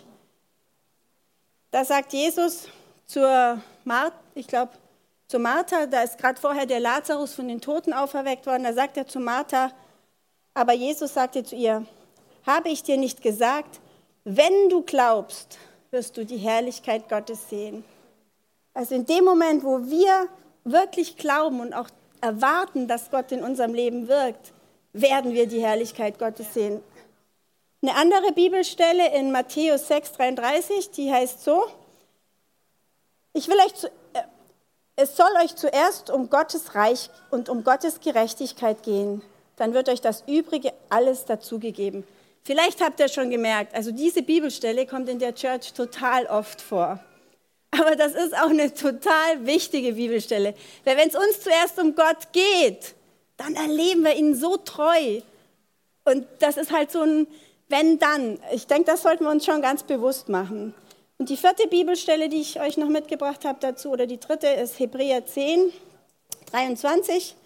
Da 1.73 1.85
sagt 1.85 2.13
Jesus, 2.13 2.69
zur 3.07 3.61
Martha, 3.83 4.15
ich 4.37 4.47
glaube, 4.47 4.71
zu 5.27 5.41
Martha, 5.41 5.87
da 5.87 6.03
ist 6.03 6.17
gerade 6.17 6.41
vorher 6.41 6.67
der 6.67 6.79
Lazarus 6.79 7.35
von 7.35 7.49
den 7.49 7.61
Toten 7.61 7.93
auferweckt 7.93 8.47
worden, 8.47 8.63
da 8.63 8.73
sagt 8.73 8.97
er 8.97 9.09
zu 9.09 9.19
Martha, 9.19 9.73
aber 10.55 10.75
Jesus 10.75 11.15
sagte 11.15 11.43
zu 11.43 11.57
ihr, 11.57 11.85
habe 12.47 12.69
ich 12.69 12.85
dir 12.85 12.97
nicht 12.97 13.21
gesagt, 13.21 13.81
wenn 14.23 14.69
du 14.69 14.83
glaubst, 14.83 15.59
wirst 15.91 16.17
du 16.17 16.25
die 16.25 16.37
Herrlichkeit 16.37 17.09
Gottes 17.09 17.51
sehen. 17.51 17.85
Also 18.75 18.95
in 18.95 19.07
dem 19.07 19.25
Moment, 19.25 19.65
wo 19.65 19.81
wir 19.87 20.29
wirklich 20.63 21.17
glauben 21.17 21.59
und 21.59 21.73
auch 21.73 21.89
erwarten, 22.21 22.87
dass 22.87 23.11
Gott 23.11 23.33
in 23.33 23.43
unserem 23.43 23.75
Leben 23.75 24.07
wirkt, 24.07 24.54
werden 24.95 25.35
wir 25.35 25.47
die 25.47 25.61
Herrlichkeit 25.61 26.19
Gottes 26.19 26.55
sehen. 26.55 26.83
Eine 27.83 27.97
andere 27.97 28.33
Bibelstelle 28.33 29.15
in 29.15 29.31
Matthäus 29.31 29.91
6,33, 29.91 30.93
die 30.93 31.13
heißt 31.13 31.45
so, 31.45 31.67
ich 33.35 33.49
will 33.49 33.59
euch 33.59 33.75
zu, 33.75 33.89
äh, 33.89 34.23
es 34.97 35.17
soll 35.17 35.31
euch 35.43 35.55
zuerst 35.57 36.09
um 36.09 36.31
Gottes 36.31 36.75
Reich 36.75 37.11
und 37.31 37.49
um 37.51 37.65
Gottes 37.65 38.01
Gerechtigkeit 38.01 38.83
gehen. 38.85 39.21
Dann 39.57 39.75
wird 39.75 39.89
euch 39.89 40.01
das 40.01 40.23
Übrige 40.27 40.73
alles 40.89 41.27
dazugegeben. 41.27 42.07
Vielleicht 42.45 42.81
habt 42.81 43.01
ihr 43.01 43.09
schon 43.09 43.31
gemerkt, 43.31 43.75
also 43.75 43.91
diese 43.91 44.23
Bibelstelle 44.23 44.87
kommt 44.87 45.09
in 45.09 45.19
der 45.19 45.35
Church 45.35 45.73
total 45.73 46.27
oft 46.27 46.61
vor. 46.61 47.01
Aber 47.71 47.97
das 47.97 48.15
ist 48.15 48.35
auch 48.35 48.51
eine 48.51 48.73
total 48.73 49.45
wichtige 49.45 49.95
Bibelstelle. 49.95 50.55
Weil 50.85 50.97
wenn 50.97 51.09
es 51.09 51.17
uns 51.17 51.41
zuerst 51.41 51.79
um 51.81 51.95
Gott 51.95 52.33
geht, 52.33 52.95
dann 53.45 53.57
erleben 53.57 54.05
wir 54.05 54.15
ihn 54.17 54.35
so 54.35 54.57
treu. 54.57 55.21
Und 56.05 56.27
das 56.39 56.57
ist 56.57 56.73
halt 56.73 56.91
so 56.91 57.03
ein, 57.03 57.27
wenn 57.69 57.99
dann, 57.99 58.39
ich 58.53 58.67
denke, 58.67 58.85
das 58.85 59.03
sollten 59.03 59.25
wir 59.25 59.31
uns 59.31 59.45
schon 59.45 59.61
ganz 59.61 59.83
bewusst 59.83 60.29
machen. 60.29 60.75
Und 61.19 61.29
die 61.29 61.37
vierte 61.37 61.69
Bibelstelle, 61.69 62.29
die 62.29 62.41
ich 62.41 62.61
euch 62.61 62.77
noch 62.77 62.89
mitgebracht 62.89 63.45
habe 63.45 63.59
dazu, 63.61 63.91
oder 63.91 64.07
die 64.07 64.19
dritte, 64.19 64.49
ist 64.49 64.79
Hebräer 64.79 65.27
10, 65.27 65.73
23. 66.51 67.37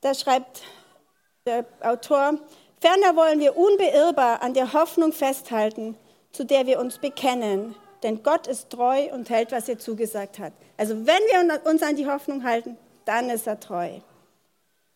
Da 0.00 0.14
schreibt 0.14 0.62
der 1.44 1.64
Autor, 1.80 2.38
ferner 2.80 3.16
wollen 3.16 3.38
wir 3.38 3.56
unbeirrbar 3.56 4.42
an 4.42 4.54
der 4.54 4.72
Hoffnung 4.72 5.12
festhalten, 5.12 5.96
zu 6.32 6.44
der 6.44 6.66
wir 6.66 6.80
uns 6.80 6.98
bekennen. 6.98 7.74
Denn 8.02 8.22
Gott 8.22 8.46
ist 8.46 8.70
treu 8.70 9.12
und 9.12 9.30
hält, 9.30 9.52
was 9.52 9.68
er 9.68 9.78
zugesagt 9.78 10.38
hat. 10.38 10.52
Also 10.76 11.06
wenn 11.06 11.22
wir 11.30 11.70
uns 11.70 11.82
an 11.82 11.96
die 11.96 12.06
Hoffnung 12.06 12.44
halten, 12.44 12.76
dann 13.04 13.30
ist 13.30 13.46
er 13.46 13.60
treu. 13.60 13.90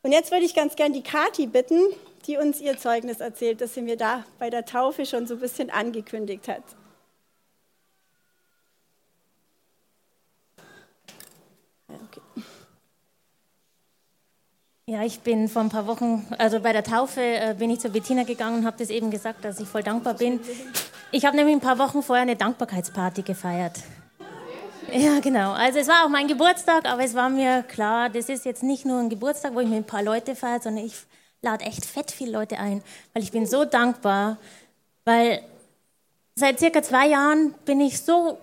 Und 0.02 0.12
jetzt 0.12 0.30
würde 0.30 0.44
ich 0.44 0.54
ganz 0.54 0.76
gern 0.76 0.92
die 0.92 1.02
Kati 1.02 1.46
bitten, 1.46 1.80
die 2.26 2.36
uns 2.36 2.60
ihr 2.60 2.78
Zeugnis 2.78 3.20
erzählt, 3.20 3.60
das 3.60 3.74
sie 3.74 3.82
mir 3.82 3.96
da 3.96 4.24
bei 4.38 4.50
der 4.50 4.64
Taufe 4.64 5.04
schon 5.04 5.26
so 5.26 5.34
ein 5.34 5.40
bisschen 5.40 5.70
angekündigt 5.70 6.48
hat. 6.48 6.62
Ja, 14.86 15.04
ich 15.04 15.20
bin 15.20 15.48
vor 15.48 15.62
ein 15.62 15.68
paar 15.68 15.86
Wochen, 15.86 16.26
also 16.36 16.58
bei 16.58 16.72
der 16.72 16.82
Taufe 16.82 17.20
äh, 17.20 17.54
bin 17.56 17.70
ich 17.70 17.78
zu 17.78 17.90
Bettina 17.90 18.24
gegangen 18.24 18.58
und 18.58 18.66
habe 18.66 18.76
das 18.76 18.90
eben 18.90 19.12
gesagt, 19.12 19.44
dass 19.44 19.60
ich 19.60 19.68
voll 19.68 19.84
dankbar 19.84 20.14
bin. 20.14 20.40
Ich 21.12 21.24
habe 21.24 21.36
nämlich 21.36 21.54
ein 21.54 21.60
paar 21.60 21.78
Wochen 21.78 22.02
vorher 22.02 22.22
eine 22.22 22.34
Dankbarkeitsparty 22.34 23.22
gefeiert. 23.22 23.84
Ja, 24.92 25.20
genau. 25.20 25.52
Also 25.52 25.78
es 25.78 25.88
war 25.88 26.04
auch 26.04 26.08
mein 26.08 26.26
Geburtstag, 26.26 26.84
aber 26.86 27.04
es 27.04 27.14
war 27.14 27.28
mir 27.28 27.62
klar, 27.62 28.08
das 28.08 28.28
ist 28.28 28.44
jetzt 28.44 28.62
nicht 28.62 28.84
nur 28.84 28.98
ein 28.98 29.08
Geburtstag, 29.08 29.54
wo 29.54 29.60
ich 29.60 29.68
mit 29.68 29.78
ein 29.78 29.84
paar 29.84 30.02
Leute 30.02 30.34
feiere, 30.34 30.60
sondern 30.60 30.84
ich 30.84 30.94
lade 31.42 31.64
echt 31.64 31.84
fett 31.84 32.10
viele 32.10 32.32
Leute 32.32 32.58
ein, 32.58 32.82
weil 33.12 33.22
ich 33.22 33.30
bin 33.30 33.46
so 33.46 33.64
dankbar, 33.64 34.36
weil 35.04 35.42
seit 36.34 36.58
circa 36.58 36.82
zwei 36.82 37.08
Jahren 37.08 37.54
bin 37.64 37.80
ich 37.80 38.02
so 38.02 38.38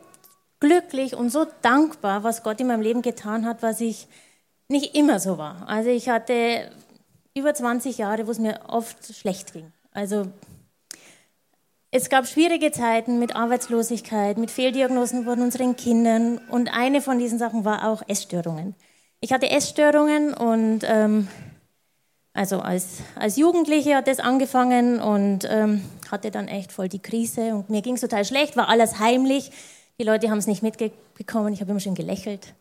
glücklich 0.59 1.15
und 1.15 1.29
so 1.31 1.45
dankbar, 1.61 2.23
was 2.23 2.43
Gott 2.43 2.59
in 2.61 2.67
meinem 2.67 2.81
Leben 2.81 3.01
getan 3.01 3.45
hat, 3.45 3.61
was 3.61 3.81
ich 3.81 4.07
nicht 4.69 4.95
immer 4.95 5.19
so 5.19 5.37
war. 5.37 5.67
Also 5.67 5.89
ich 5.89 6.09
hatte 6.09 6.71
über 7.35 7.53
20 7.53 7.97
Jahre, 7.97 8.27
wo 8.27 8.31
es 8.31 8.39
mir 8.39 8.61
oft 8.67 9.15
schlecht 9.15 9.53
ging. 9.53 9.71
Also 9.91 10.27
es 11.91 12.09
gab 12.09 12.27
schwierige 12.27 12.71
Zeiten 12.71 13.17
mit 13.19 13.35
Arbeitslosigkeit, 13.35 14.37
mit 14.37 14.51
Fehldiagnosen 14.51 15.23
von 15.23 15.41
unseren 15.41 15.75
Kindern 15.75 16.39
und 16.49 16.73
eine 16.73 17.01
von 17.01 17.17
diesen 17.17 17.39
Sachen 17.39 17.63
war 17.63 17.87
auch 17.87 18.03
Essstörungen. 18.07 18.75
Ich 19.21 19.31
hatte 19.31 19.49
Essstörungen 19.49 20.33
und 20.33 20.81
ähm, 20.83 21.27
also 22.33 22.59
als, 22.59 22.99
als 23.15 23.37
Jugendliche 23.37 23.95
hat 23.95 24.07
das 24.07 24.19
angefangen 24.19 24.99
und 24.99 25.47
ähm, 25.49 25.81
hatte 26.11 26.29
dann 26.29 26.47
echt 26.47 26.71
voll 26.71 26.89
die 26.89 26.99
Krise 27.01 27.55
und 27.55 27.69
mir 27.69 27.81
ging 27.81 27.95
es 27.95 28.01
total 28.01 28.25
schlecht, 28.25 28.57
war 28.57 28.69
alles 28.69 28.99
heimlich. 28.99 29.51
Die 29.99 30.03
Leute 30.03 30.29
haben 30.29 30.37
es 30.37 30.45
nicht 30.45 30.61
mitbekommen, 30.61 31.53
ich 31.53 31.61
habe 31.61 31.71
immer 31.71 31.79
schon 31.79 31.95
gelächelt. 31.95 32.53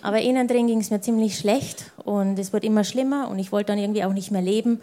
Aber 0.00 0.20
innen 0.20 0.48
drin 0.48 0.66
ging 0.66 0.80
es 0.80 0.90
mir 0.90 1.00
ziemlich 1.02 1.36
schlecht 1.36 1.90
und 2.04 2.38
es 2.38 2.54
wurde 2.54 2.66
immer 2.66 2.84
schlimmer 2.84 3.28
und 3.28 3.38
ich 3.38 3.52
wollte 3.52 3.72
dann 3.72 3.78
irgendwie 3.78 4.04
auch 4.04 4.14
nicht 4.14 4.30
mehr 4.30 4.40
leben 4.40 4.80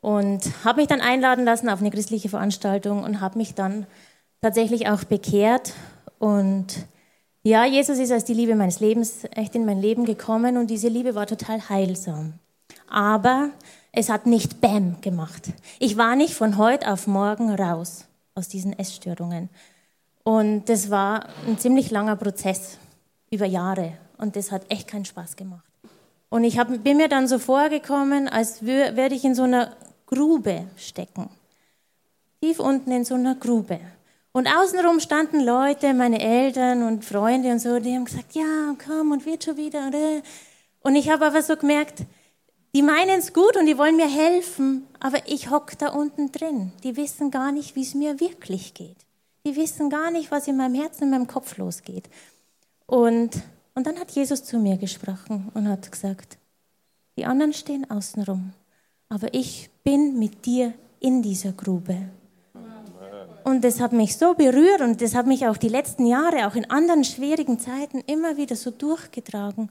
und 0.00 0.42
habe 0.64 0.80
mich 0.80 0.88
dann 0.88 1.00
einladen 1.00 1.44
lassen 1.44 1.68
auf 1.68 1.80
eine 1.80 1.90
christliche 1.90 2.28
Veranstaltung 2.28 3.02
und 3.02 3.20
habe 3.20 3.38
mich 3.38 3.54
dann 3.54 3.86
tatsächlich 4.40 4.88
auch 4.88 5.04
bekehrt 5.04 5.74
und 6.18 6.86
ja, 7.44 7.64
Jesus 7.64 7.98
ist 7.98 8.12
als 8.12 8.24
die 8.24 8.34
Liebe 8.34 8.54
meines 8.56 8.80
Lebens 8.80 9.20
echt 9.30 9.54
in 9.54 9.64
mein 9.64 9.80
Leben 9.80 10.04
gekommen 10.04 10.56
und 10.56 10.68
diese 10.68 10.88
Liebe 10.88 11.14
war 11.14 11.26
total 11.26 11.68
heilsam. 11.68 12.34
Aber 12.88 13.50
es 13.92 14.10
hat 14.10 14.26
nicht 14.26 14.60
Bäm 14.60 15.00
gemacht. 15.00 15.48
Ich 15.78 15.96
war 15.96 16.16
nicht 16.16 16.34
von 16.34 16.58
heute 16.58 16.92
auf 16.92 17.06
morgen 17.06 17.54
raus 17.54 18.06
aus 18.34 18.48
diesen 18.48 18.78
Essstörungen. 18.78 19.48
Und 20.24 20.68
das 20.68 20.90
war 20.90 21.26
ein 21.46 21.58
ziemlich 21.58 21.90
langer 21.90 22.16
Prozess 22.16 22.76
über 23.30 23.46
Jahre. 23.46 23.94
Und 24.18 24.36
das 24.36 24.52
hat 24.52 24.62
echt 24.68 24.88
keinen 24.88 25.04
Spaß 25.04 25.36
gemacht. 25.36 25.64
Und 26.28 26.44
ich 26.44 26.58
hab, 26.58 26.68
bin 26.84 26.98
mir 26.98 27.08
dann 27.08 27.26
so 27.28 27.38
vorgekommen, 27.38 28.28
als 28.28 28.62
würde 28.62 29.14
ich 29.14 29.24
in 29.24 29.34
so 29.34 29.44
einer 29.44 29.74
Grube 30.08 30.66
stecken. 30.76 31.30
Tief 32.40 32.58
unten 32.58 32.90
in 32.90 33.04
so 33.04 33.14
einer 33.14 33.36
Grube. 33.36 33.78
Und 34.32 34.46
außenrum 34.48 35.00
standen 35.00 35.40
Leute, 35.40 35.94
meine 35.94 36.20
Eltern 36.20 36.82
und 36.82 37.04
Freunde 37.04 37.50
und 37.50 37.60
so, 37.60 37.78
die 37.78 37.94
haben 37.94 38.04
gesagt, 38.04 38.34
ja, 38.34 38.74
komm 38.84 39.12
und 39.12 39.24
wird 39.24 39.44
schon 39.44 39.56
wieder. 39.56 39.90
Und 40.80 40.96
ich 40.96 41.10
habe 41.10 41.26
aber 41.26 41.42
so 41.42 41.56
gemerkt, 41.56 42.02
die 42.74 42.82
meinen 42.82 43.18
es 43.18 43.32
gut 43.32 43.56
und 43.56 43.66
die 43.66 43.78
wollen 43.78 43.96
mir 43.96 44.08
helfen, 44.08 44.86
aber 45.00 45.18
ich 45.26 45.50
hock 45.50 45.78
da 45.78 45.88
unten 45.88 46.32
drin. 46.32 46.72
Die 46.84 46.96
wissen 46.96 47.30
gar 47.30 47.52
nicht, 47.52 47.76
wie 47.76 47.82
es 47.82 47.94
mir 47.94 48.20
wirklich 48.20 48.74
geht. 48.74 48.98
Die 49.46 49.56
wissen 49.56 49.90
gar 49.90 50.10
nicht, 50.10 50.30
was 50.30 50.48
in 50.48 50.56
meinem 50.56 50.74
Herzen, 50.74 51.04
in 51.04 51.10
meinem 51.10 51.26
Kopf 51.26 51.56
losgeht. 51.56 52.08
Und 52.86 53.42
und 53.78 53.86
dann 53.86 54.00
hat 54.00 54.10
Jesus 54.10 54.42
zu 54.42 54.58
mir 54.58 54.76
gesprochen 54.76 55.52
und 55.54 55.68
hat 55.68 55.92
gesagt, 55.92 56.36
die 57.16 57.24
anderen 57.26 57.52
stehen 57.52 57.88
außenrum, 57.88 58.52
aber 59.08 59.32
ich 59.34 59.70
bin 59.84 60.18
mit 60.18 60.44
dir 60.44 60.74
in 61.00 61.22
dieser 61.22 61.52
Grube. 61.52 61.96
Und 63.44 63.64
das 63.64 63.80
hat 63.80 63.92
mich 63.92 64.16
so 64.16 64.34
berührt 64.34 64.82
und 64.82 65.00
das 65.00 65.14
hat 65.14 65.26
mich 65.26 65.46
auch 65.46 65.56
die 65.56 65.68
letzten 65.68 66.04
Jahre, 66.04 66.46
auch 66.46 66.54
in 66.54 66.70
anderen 66.70 67.04
schwierigen 67.04 67.58
Zeiten, 67.58 68.02
immer 68.06 68.36
wieder 68.36 68.56
so 68.56 68.70
durchgetragen. 68.70 69.70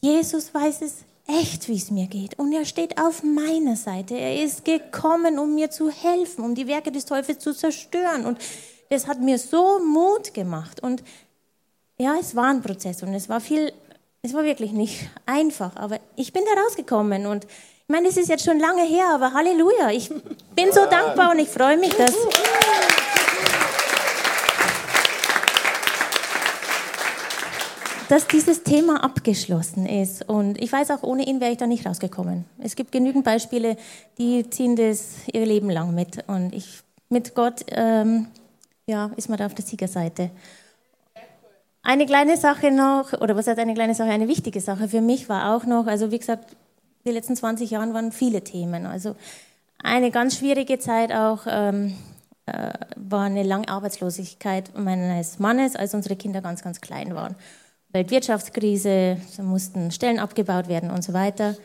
Jesus 0.00 0.52
weiß 0.52 0.82
es 0.82 1.04
echt, 1.26 1.68
wie 1.68 1.76
es 1.76 1.90
mir 1.90 2.06
geht. 2.06 2.38
Und 2.38 2.52
er 2.52 2.64
steht 2.64 3.00
auf 3.00 3.22
meiner 3.22 3.76
Seite. 3.76 4.16
Er 4.16 4.42
ist 4.42 4.64
gekommen, 4.64 5.38
um 5.38 5.54
mir 5.54 5.70
zu 5.70 5.90
helfen, 5.90 6.44
um 6.44 6.54
die 6.54 6.66
Werke 6.66 6.90
des 6.90 7.04
Teufels 7.04 7.38
zu 7.38 7.54
zerstören. 7.54 8.26
Und 8.26 8.38
das 8.90 9.06
hat 9.06 9.20
mir 9.20 9.38
so 9.38 9.78
Mut 9.78 10.34
gemacht. 10.34 10.82
Und 10.82 11.02
ja, 11.98 12.16
es 12.20 12.34
war 12.34 12.48
ein 12.48 12.62
Prozess 12.62 13.02
und 13.02 13.14
es 13.14 13.28
war 13.28 13.40
viel, 13.40 13.72
es 14.22 14.34
war 14.34 14.44
wirklich 14.44 14.72
nicht 14.72 15.08
einfach, 15.26 15.76
aber 15.76 16.00
ich 16.16 16.32
bin 16.32 16.42
da 16.44 16.62
rausgekommen 16.62 17.26
und 17.26 17.46
ich 17.86 17.92
meine, 17.92 18.08
es 18.08 18.16
ist 18.16 18.30
jetzt 18.30 18.46
schon 18.46 18.58
lange 18.58 18.82
her, 18.82 19.10
aber 19.12 19.34
Halleluja, 19.34 19.90
ich 19.90 20.08
bin 20.08 20.72
so 20.72 20.86
dankbar 20.86 21.32
und 21.32 21.38
ich 21.38 21.50
freue 21.50 21.76
mich, 21.76 21.92
dass 21.94 22.14
dass 28.08 28.26
dieses 28.26 28.62
Thema 28.62 29.04
abgeschlossen 29.04 29.84
ist. 29.84 30.26
Und 30.26 30.58
ich 30.62 30.72
weiß 30.72 30.92
auch, 30.92 31.02
ohne 31.02 31.26
ihn 31.26 31.42
wäre 31.42 31.52
ich 31.52 31.58
da 31.58 31.66
nicht 31.66 31.86
rausgekommen. 31.86 32.46
Es 32.58 32.74
gibt 32.74 32.90
genügend 32.90 33.22
Beispiele, 33.22 33.76
die 34.16 34.48
ziehen 34.48 34.76
das 34.76 35.16
ihr 35.30 35.44
Leben 35.44 35.68
lang 35.68 35.94
mit. 35.94 36.26
Und 36.26 36.54
ich, 36.54 36.80
mit 37.10 37.34
Gott, 37.34 37.66
ähm, 37.68 38.28
ja, 38.86 39.10
ist 39.16 39.28
man 39.28 39.36
da 39.36 39.44
auf 39.44 39.54
der 39.54 39.64
Siegerseite. 39.64 40.30
Eine 41.82 42.06
kleine 42.06 42.38
Sache 42.38 42.70
noch, 42.70 43.12
oder 43.12 43.36
was 43.36 43.46
heißt 43.46 43.58
eine 43.58 43.74
kleine 43.74 43.94
Sache, 43.94 44.08
eine 44.08 44.26
wichtige 44.26 44.60
Sache 44.62 44.88
für 44.88 45.02
mich 45.02 45.28
war 45.28 45.54
auch 45.54 45.66
noch, 45.66 45.86
also 45.86 46.10
wie 46.10 46.18
gesagt, 46.18 46.56
die 47.04 47.10
letzten 47.10 47.36
20 47.36 47.70
Jahre 47.70 47.92
waren 47.92 48.12
viele 48.12 48.42
Themen. 48.42 48.86
Also 48.86 49.14
eine 49.82 50.10
ganz 50.10 50.38
schwierige 50.38 50.78
Zeit 50.78 51.12
auch 51.12 51.46
ähm, 51.46 51.94
äh, 52.46 52.72
war 52.96 53.24
eine 53.24 53.42
lange 53.42 53.68
Arbeitslosigkeit 53.68 54.76
meines 54.76 55.38
Mannes, 55.38 55.76
als 55.76 55.94
unsere 55.94 56.16
Kinder 56.16 56.40
ganz, 56.40 56.62
ganz 56.62 56.80
klein 56.80 57.14
waren. 57.14 57.36
Weltwirtschaftskrise, 57.92 59.18
da 59.36 59.42
mussten 59.42 59.90
Stellen 59.90 60.18
abgebaut 60.18 60.68
werden 60.68 60.90
und 60.90 61.04
so 61.04 61.12
weiter. 61.12 61.56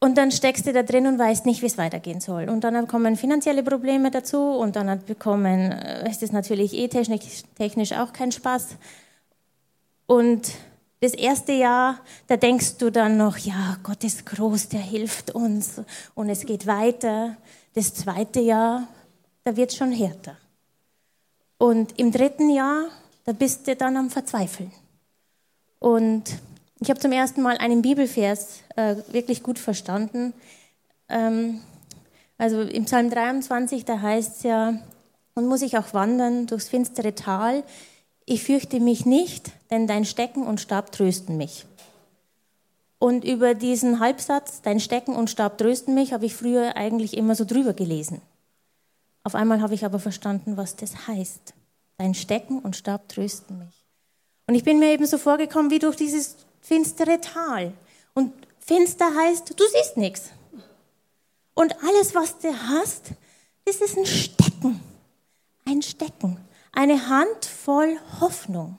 Und 0.00 0.18
dann 0.18 0.30
steckst 0.30 0.66
du 0.66 0.72
da 0.72 0.82
drin 0.82 1.06
und 1.06 1.18
weißt 1.18 1.46
nicht, 1.46 1.62
wie 1.62 1.66
es 1.66 1.78
weitergehen 1.78 2.20
soll. 2.20 2.48
Und 2.48 2.62
dann 2.62 2.86
kommen 2.86 3.16
finanzielle 3.16 3.62
Probleme 3.62 4.10
dazu 4.10 4.38
und 4.38 4.76
dann 4.76 5.00
bekommen, 5.04 5.72
äh, 5.72 6.10
ist 6.10 6.22
es 6.22 6.32
natürlich 6.32 6.74
eh 6.74 6.88
technisch, 6.88 7.42
technisch 7.56 7.92
auch 7.92 8.12
kein 8.12 8.30
Spaß. 8.30 8.76
Und 10.06 10.52
das 11.04 11.12
erste 11.12 11.52
Jahr, 11.52 11.98
da 12.28 12.38
denkst 12.38 12.78
du 12.78 12.90
dann 12.90 13.18
noch, 13.18 13.36
ja, 13.36 13.76
Gott 13.82 14.02
ist 14.04 14.24
groß, 14.24 14.68
der 14.70 14.80
hilft 14.80 15.32
uns 15.32 15.82
und 16.14 16.30
es 16.30 16.46
geht 16.46 16.66
weiter. 16.66 17.36
Das 17.74 17.92
zweite 17.92 18.40
Jahr, 18.40 18.88
da 19.44 19.54
wird 19.54 19.74
schon 19.74 19.92
härter. 19.92 20.38
Und 21.58 21.98
im 21.98 22.10
dritten 22.10 22.48
Jahr, 22.48 22.86
da 23.24 23.32
bist 23.32 23.68
du 23.68 23.76
dann 23.76 23.98
am 23.98 24.08
Verzweifeln. 24.08 24.72
Und 25.78 26.24
ich 26.80 26.88
habe 26.88 27.00
zum 27.00 27.12
ersten 27.12 27.42
Mal 27.42 27.58
einen 27.58 27.82
Bibelvers 27.82 28.60
äh, 28.76 28.96
wirklich 29.08 29.42
gut 29.42 29.58
verstanden. 29.58 30.32
Ähm, 31.10 31.60
also 32.38 32.62
im 32.62 32.86
Psalm 32.86 33.10
23, 33.10 33.84
da 33.84 34.00
heißt 34.00 34.38
es 34.38 34.42
ja, 34.44 34.78
und 35.34 35.48
muss 35.48 35.60
ich 35.60 35.76
auch 35.76 35.92
wandern 35.92 36.46
durchs 36.46 36.68
finstere 36.68 37.14
Tal, 37.14 37.62
ich 38.26 38.42
fürchte 38.44 38.80
mich 38.80 39.06
nicht, 39.06 39.50
denn 39.70 39.86
dein 39.86 40.04
Stecken 40.04 40.46
und 40.46 40.60
Stab 40.60 40.92
trösten 40.92 41.36
mich. 41.36 41.66
Und 42.98 43.24
über 43.24 43.54
diesen 43.54 44.00
Halbsatz, 44.00 44.62
dein 44.62 44.80
Stecken 44.80 45.14
und 45.14 45.28
Stab 45.28 45.58
trösten 45.58 45.94
mich, 45.94 46.12
habe 46.12 46.26
ich 46.26 46.34
früher 46.34 46.76
eigentlich 46.76 47.16
immer 47.16 47.34
so 47.34 47.44
drüber 47.44 47.74
gelesen. 47.74 48.22
Auf 49.24 49.34
einmal 49.34 49.60
habe 49.60 49.74
ich 49.74 49.84
aber 49.84 49.98
verstanden, 49.98 50.56
was 50.56 50.76
das 50.76 51.06
heißt. 51.06 51.54
Dein 51.98 52.14
Stecken 52.14 52.60
und 52.60 52.76
Stab 52.76 53.08
trösten 53.08 53.58
mich. 53.58 53.84
Und 54.46 54.54
ich 54.54 54.64
bin 54.64 54.78
mir 54.78 54.92
eben 54.92 55.06
so 55.06 55.18
vorgekommen 55.18 55.70
wie 55.70 55.78
durch 55.78 55.96
dieses 55.96 56.36
finstere 56.60 57.20
Tal. 57.20 57.72
Und 58.14 58.32
finster 58.58 59.14
heißt, 59.14 59.58
du 59.58 59.64
siehst 59.72 59.96
nichts. 59.96 60.30
Und 61.54 61.74
alles, 61.82 62.14
was 62.14 62.38
du 62.38 62.52
hast, 62.52 63.12
Das 63.66 63.76
ist 63.76 63.96
ein 63.96 64.06
Stecken. 64.06 64.80
Ein 65.64 65.80
Stecken. 65.80 66.36
Eine 66.76 67.08
Handvoll 67.08 67.98
Hoffnung. 68.20 68.78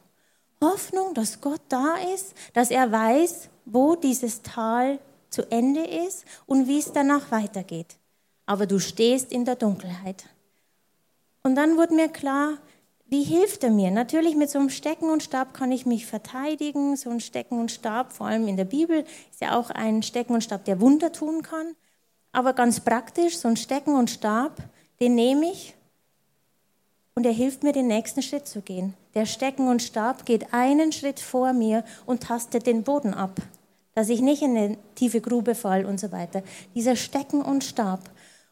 Hoffnung, 0.60 1.14
dass 1.14 1.40
Gott 1.40 1.62
da 1.70 1.96
ist, 2.14 2.34
dass 2.54 2.70
er 2.70 2.92
weiß, 2.92 3.50
wo 3.64 3.96
dieses 3.96 4.42
Tal 4.42 5.00
zu 5.30 5.50
Ende 5.50 5.86
ist 5.86 6.26
und 6.46 6.68
wie 6.68 6.80
es 6.80 6.92
danach 6.92 7.32
weitergeht. 7.32 7.96
Aber 8.46 8.66
du 8.66 8.80
stehst 8.80 9.32
in 9.32 9.46
der 9.46 9.56
Dunkelheit. 9.56 10.26
Und 11.44 11.56
dann 11.56 11.78
wurde 11.78 11.96
mir 11.96 12.10
klar, 12.10 12.58
wie 13.06 13.24
hilft 13.24 13.64
er 13.64 13.72
mir? 13.72 13.92
Natürlich 13.92 14.36
mit 14.36 14.50
so 14.50 14.60
einem 14.60 14.70
Stecken 14.70 15.10
und 15.10 15.24
Stab 15.24 15.54
kann 15.54 15.72
ich 15.72 15.86
mich 15.86 16.06
verteidigen. 16.06 16.98
So 16.98 17.10
ein 17.10 17.22
Stecken 17.22 17.60
und 17.60 17.72
Stab, 17.72 18.12
vor 18.12 18.28
allem 18.28 18.48
in 18.48 18.58
der 18.58 18.66
Bibel, 18.66 19.06
ist 19.32 19.42
ja 19.42 19.58
auch 19.58 19.70
ein 19.70 20.04
Stecken 20.04 20.34
und 20.34 20.44
Stab, 20.44 20.66
der 20.66 20.82
Wunder 20.82 21.14
tun 21.14 21.44
kann. 21.44 21.76
Aber 22.34 22.52
ganz 22.52 22.82
praktisch, 22.82 23.38
so 23.38 23.48
ein 23.48 23.56
Stecken 23.56 23.96
und 23.96 24.10
Stab, 24.10 24.58
den 25.00 25.16
nehme 25.16 25.52
ich 25.52 25.76
und 27.16 27.26
er 27.26 27.32
hilft 27.32 27.64
mir, 27.64 27.72
den 27.72 27.88
nächsten 27.88 28.22
Schritt 28.22 28.46
zu 28.46 28.62
gehen. 28.62 28.94
Der 29.14 29.26
Stecken 29.26 29.70
und 29.70 29.82
Stab 29.82 30.26
geht 30.26 30.54
einen 30.54 30.92
Schritt 30.92 31.22
vor 31.22 31.54
mir 31.54 31.86
und 32.06 32.24
tastet 32.24 32.68
den 32.68 32.84
Boden 32.84 33.14
ab, 33.14 33.40
dass 33.94 34.10
ich 34.10 34.20
nicht 34.20 34.42
in 34.42 34.58
eine 34.58 34.78
tiefe 34.96 35.22
Grube 35.22 35.56
fall 35.56 35.86
und 35.86 35.98
so 35.98 36.12
weiter. 36.12 36.44
Dieser 36.76 36.98
Stecken 36.98 37.42
und 37.42 37.64
Stab. 37.64 38.02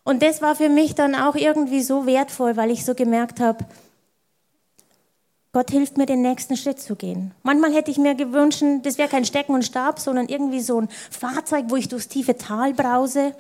Und 0.06 0.24
das 0.24 0.42
war 0.42 0.56
für 0.56 0.70
mich 0.70 0.96
dann 0.96 1.14
auch 1.14 1.36
irgendwie 1.36 1.82
so 1.82 2.06
wertvoll, 2.06 2.56
weil 2.56 2.72
ich 2.72 2.86
so 2.86 2.96
gemerkt 2.96 3.42
habe, 3.42 3.66
Gott 5.52 5.70
hilft 5.70 5.98
mir, 5.98 6.06
den 6.06 6.22
nächsten 6.22 6.58
Schritt 6.58 6.80
zu 6.80 6.96
gehen. 6.96 7.32
Manchmal 7.44 7.74
hätte 7.74 7.92
ich 7.92 7.98
mir 7.98 8.16
gewünscht, 8.16 8.64
das 8.84 8.98
wäre 8.98 9.10
kein 9.10 9.26
Stecken 9.26 9.54
und 9.54 9.64
Stab, 9.64 10.00
sondern 10.00 10.28
irgendwie 10.28 10.62
so 10.62 10.80
ein 10.80 10.90
Fahrzeug, 11.12 11.66
wo 11.68 11.76
ich 11.76 11.90
durchs 11.90 12.08
tiefe 12.08 12.38
Tal 12.38 12.74
brause 12.74 13.36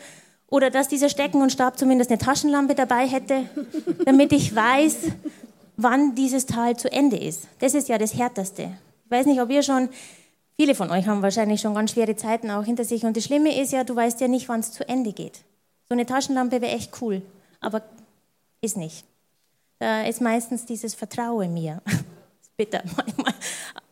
oder 0.47 0.69
dass 0.69 0.87
dieser 0.87 1.09
Stecken 1.09 1.41
und 1.41 1.51
Stab 1.51 1.77
zumindest 1.77 2.11
eine 2.11 2.19
Taschenlampe 2.19 2.75
dabei 2.75 3.07
hätte, 3.07 3.49
damit 4.05 4.31
ich 4.33 4.55
weiß, 4.55 4.97
wann 5.77 6.15
dieses 6.15 6.45
Tal 6.45 6.77
zu 6.77 6.91
Ende 6.91 7.17
ist. 7.17 7.47
Das 7.59 7.73
ist 7.73 7.89
ja 7.89 7.97
das 7.97 8.15
Härteste. 8.15 8.71
Ich 9.05 9.11
weiß 9.11 9.25
nicht, 9.25 9.41
ob 9.41 9.49
ihr 9.49 9.63
schon, 9.63 9.89
viele 10.55 10.75
von 10.75 10.91
euch 10.91 11.07
haben 11.07 11.21
wahrscheinlich 11.21 11.61
schon 11.61 11.73
ganz 11.73 11.91
schwere 11.91 12.15
Zeiten 12.15 12.51
auch 12.51 12.63
hinter 12.63 12.83
sich. 12.83 13.03
Und 13.03 13.17
das 13.17 13.23
Schlimme 13.23 13.59
ist 13.59 13.71
ja, 13.71 13.83
du 13.83 13.95
weißt 13.95 14.21
ja 14.21 14.27
nicht, 14.27 14.47
wann 14.49 14.59
es 14.59 14.71
zu 14.71 14.87
Ende 14.87 15.13
geht. 15.13 15.43
So 15.89 15.93
eine 15.93 16.05
Taschenlampe 16.05 16.61
wäre 16.61 16.73
echt 16.73 17.01
cool, 17.01 17.21
aber 17.59 17.81
ist 18.61 18.77
nicht. 18.77 19.05
Da 19.79 20.03
ist 20.03 20.21
meistens 20.21 20.65
dieses 20.65 20.93
Vertraue 20.93 21.47
mir. 21.47 21.81
bitter 22.57 22.83
manchmal. 22.95 23.33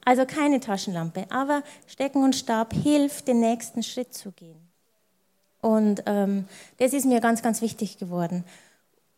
Also 0.03 0.25
keine 0.25 0.59
Taschenlampe, 0.59 1.25
aber 1.29 1.63
Stecken 1.87 2.23
und 2.23 2.35
Stab 2.35 2.73
hilft, 2.73 3.27
den 3.27 3.39
nächsten 3.39 3.83
Schritt 3.83 4.13
zu 4.13 4.31
gehen. 4.31 4.70
Und 5.61 6.03
ähm, 6.07 6.45
das 6.77 6.93
ist 6.93 7.05
mir 7.05 7.21
ganz, 7.21 7.41
ganz 7.41 7.61
wichtig 7.61 7.97
geworden. 7.97 8.43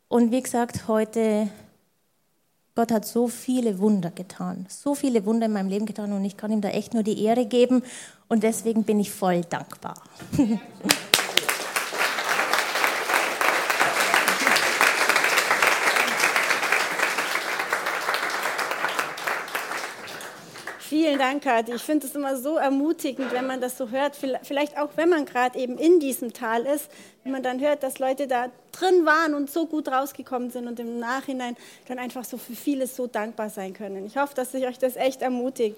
Und 0.10 0.32
wie 0.32 0.42
gesagt, 0.42 0.88
heute, 0.88 1.50
Gott 2.76 2.92
hat 2.92 3.06
so 3.06 3.28
viele 3.28 3.80
Wunder 3.80 4.12
getan, 4.12 4.66
so 4.70 4.94
viele 4.94 5.26
Wunder 5.26 5.46
in 5.46 5.54
meinem 5.54 5.70
Leben 5.70 5.86
getan 5.86 6.12
und 6.12 6.26
ich 6.26 6.38
kann 6.38 6.52
ihm 6.52 6.62
da 6.62 6.70
echt 6.70 6.94
nur 6.94 7.04
die 7.04 7.24
Ehre 7.24 7.46
geben 7.46 7.84
und 8.28 8.44
deswegen 8.44 8.84
bin 8.84 9.00
ich 9.00 9.12
voll 9.12 9.42
dankbar. 9.42 9.96
Vielen 21.13 21.27
Dank, 21.27 21.43
Kathi. 21.43 21.74
Ich 21.75 21.84
finde 21.84 22.08
es 22.08 22.15
immer 22.15 22.36
so 22.38 22.58
ermutigend, 22.58 23.32
wenn 23.34 23.46
man 23.46 23.62
das 23.62 23.77
so 23.77 23.89
hört. 23.89 24.15
Vielleicht 24.15 24.79
auch, 24.79 24.89
wenn 24.96 25.10
man 25.10 25.25
gerade 25.25 25.60
eben 25.60 25.77
in 25.77 26.00
diesem 26.00 26.34
Tal 26.34 26.65
ist, 26.65 26.89
wenn 27.22 27.32
man 27.32 27.43
dann 27.43 27.60
hört, 27.60 27.84
dass 27.84 28.00
Leute 28.00 28.25
da 28.25 28.48
drin 28.72 29.05
waren 29.05 29.36
und 29.36 29.51
so 29.51 29.67
gut 29.67 29.89
rausgekommen 29.89 30.50
sind 30.50 30.67
und 30.67 30.79
im 30.79 30.98
Nachhinein 30.98 31.55
dann 31.88 32.00
einfach 32.00 32.25
so 32.25 32.38
für 32.38 32.55
vieles 32.55 32.96
so 32.96 33.05
dankbar 33.05 33.51
sein 33.51 33.74
können. 33.75 34.08
Ich 34.08 34.17
hoffe, 34.17 34.34
dass 34.34 34.53
sich 34.53 34.65
euch 34.65 34.79
das 34.79 34.95
echt 34.95 35.21
ermutigt. 35.21 35.78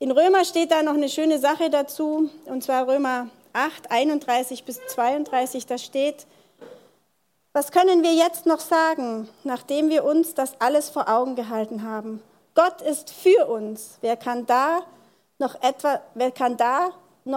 In 0.00 0.10
Römer 0.10 0.44
steht 0.44 0.72
da 0.72 0.82
noch 0.82 0.94
eine 0.94 1.08
schöne 1.08 1.38
Sache 1.38 1.70
dazu, 1.70 2.28
und 2.46 2.64
zwar 2.64 2.88
Römer 2.88 3.28
8, 3.52 3.92
31 3.92 4.64
bis 4.64 4.80
32. 4.88 5.66
Da 5.66 5.78
steht, 5.78 6.26
was 7.52 7.70
können 7.70 8.02
wir 8.02 8.12
jetzt 8.12 8.44
noch 8.44 8.58
sagen, 8.58 9.28
nachdem 9.44 9.88
wir 9.88 10.02
uns 10.02 10.34
das 10.34 10.60
alles 10.60 10.90
vor 10.90 11.08
Augen 11.08 11.36
gehalten 11.36 11.84
haben? 11.84 12.20
Gott 12.58 12.82
ist 12.82 13.10
für 13.10 13.46
uns. 13.46 13.98
Wer 14.00 14.16
kann 14.16 14.44
da 14.44 14.80
noch 15.38 15.62
etwa, 15.62 16.00
wer 16.14 16.32
kann 16.32 16.56
da 16.56 16.90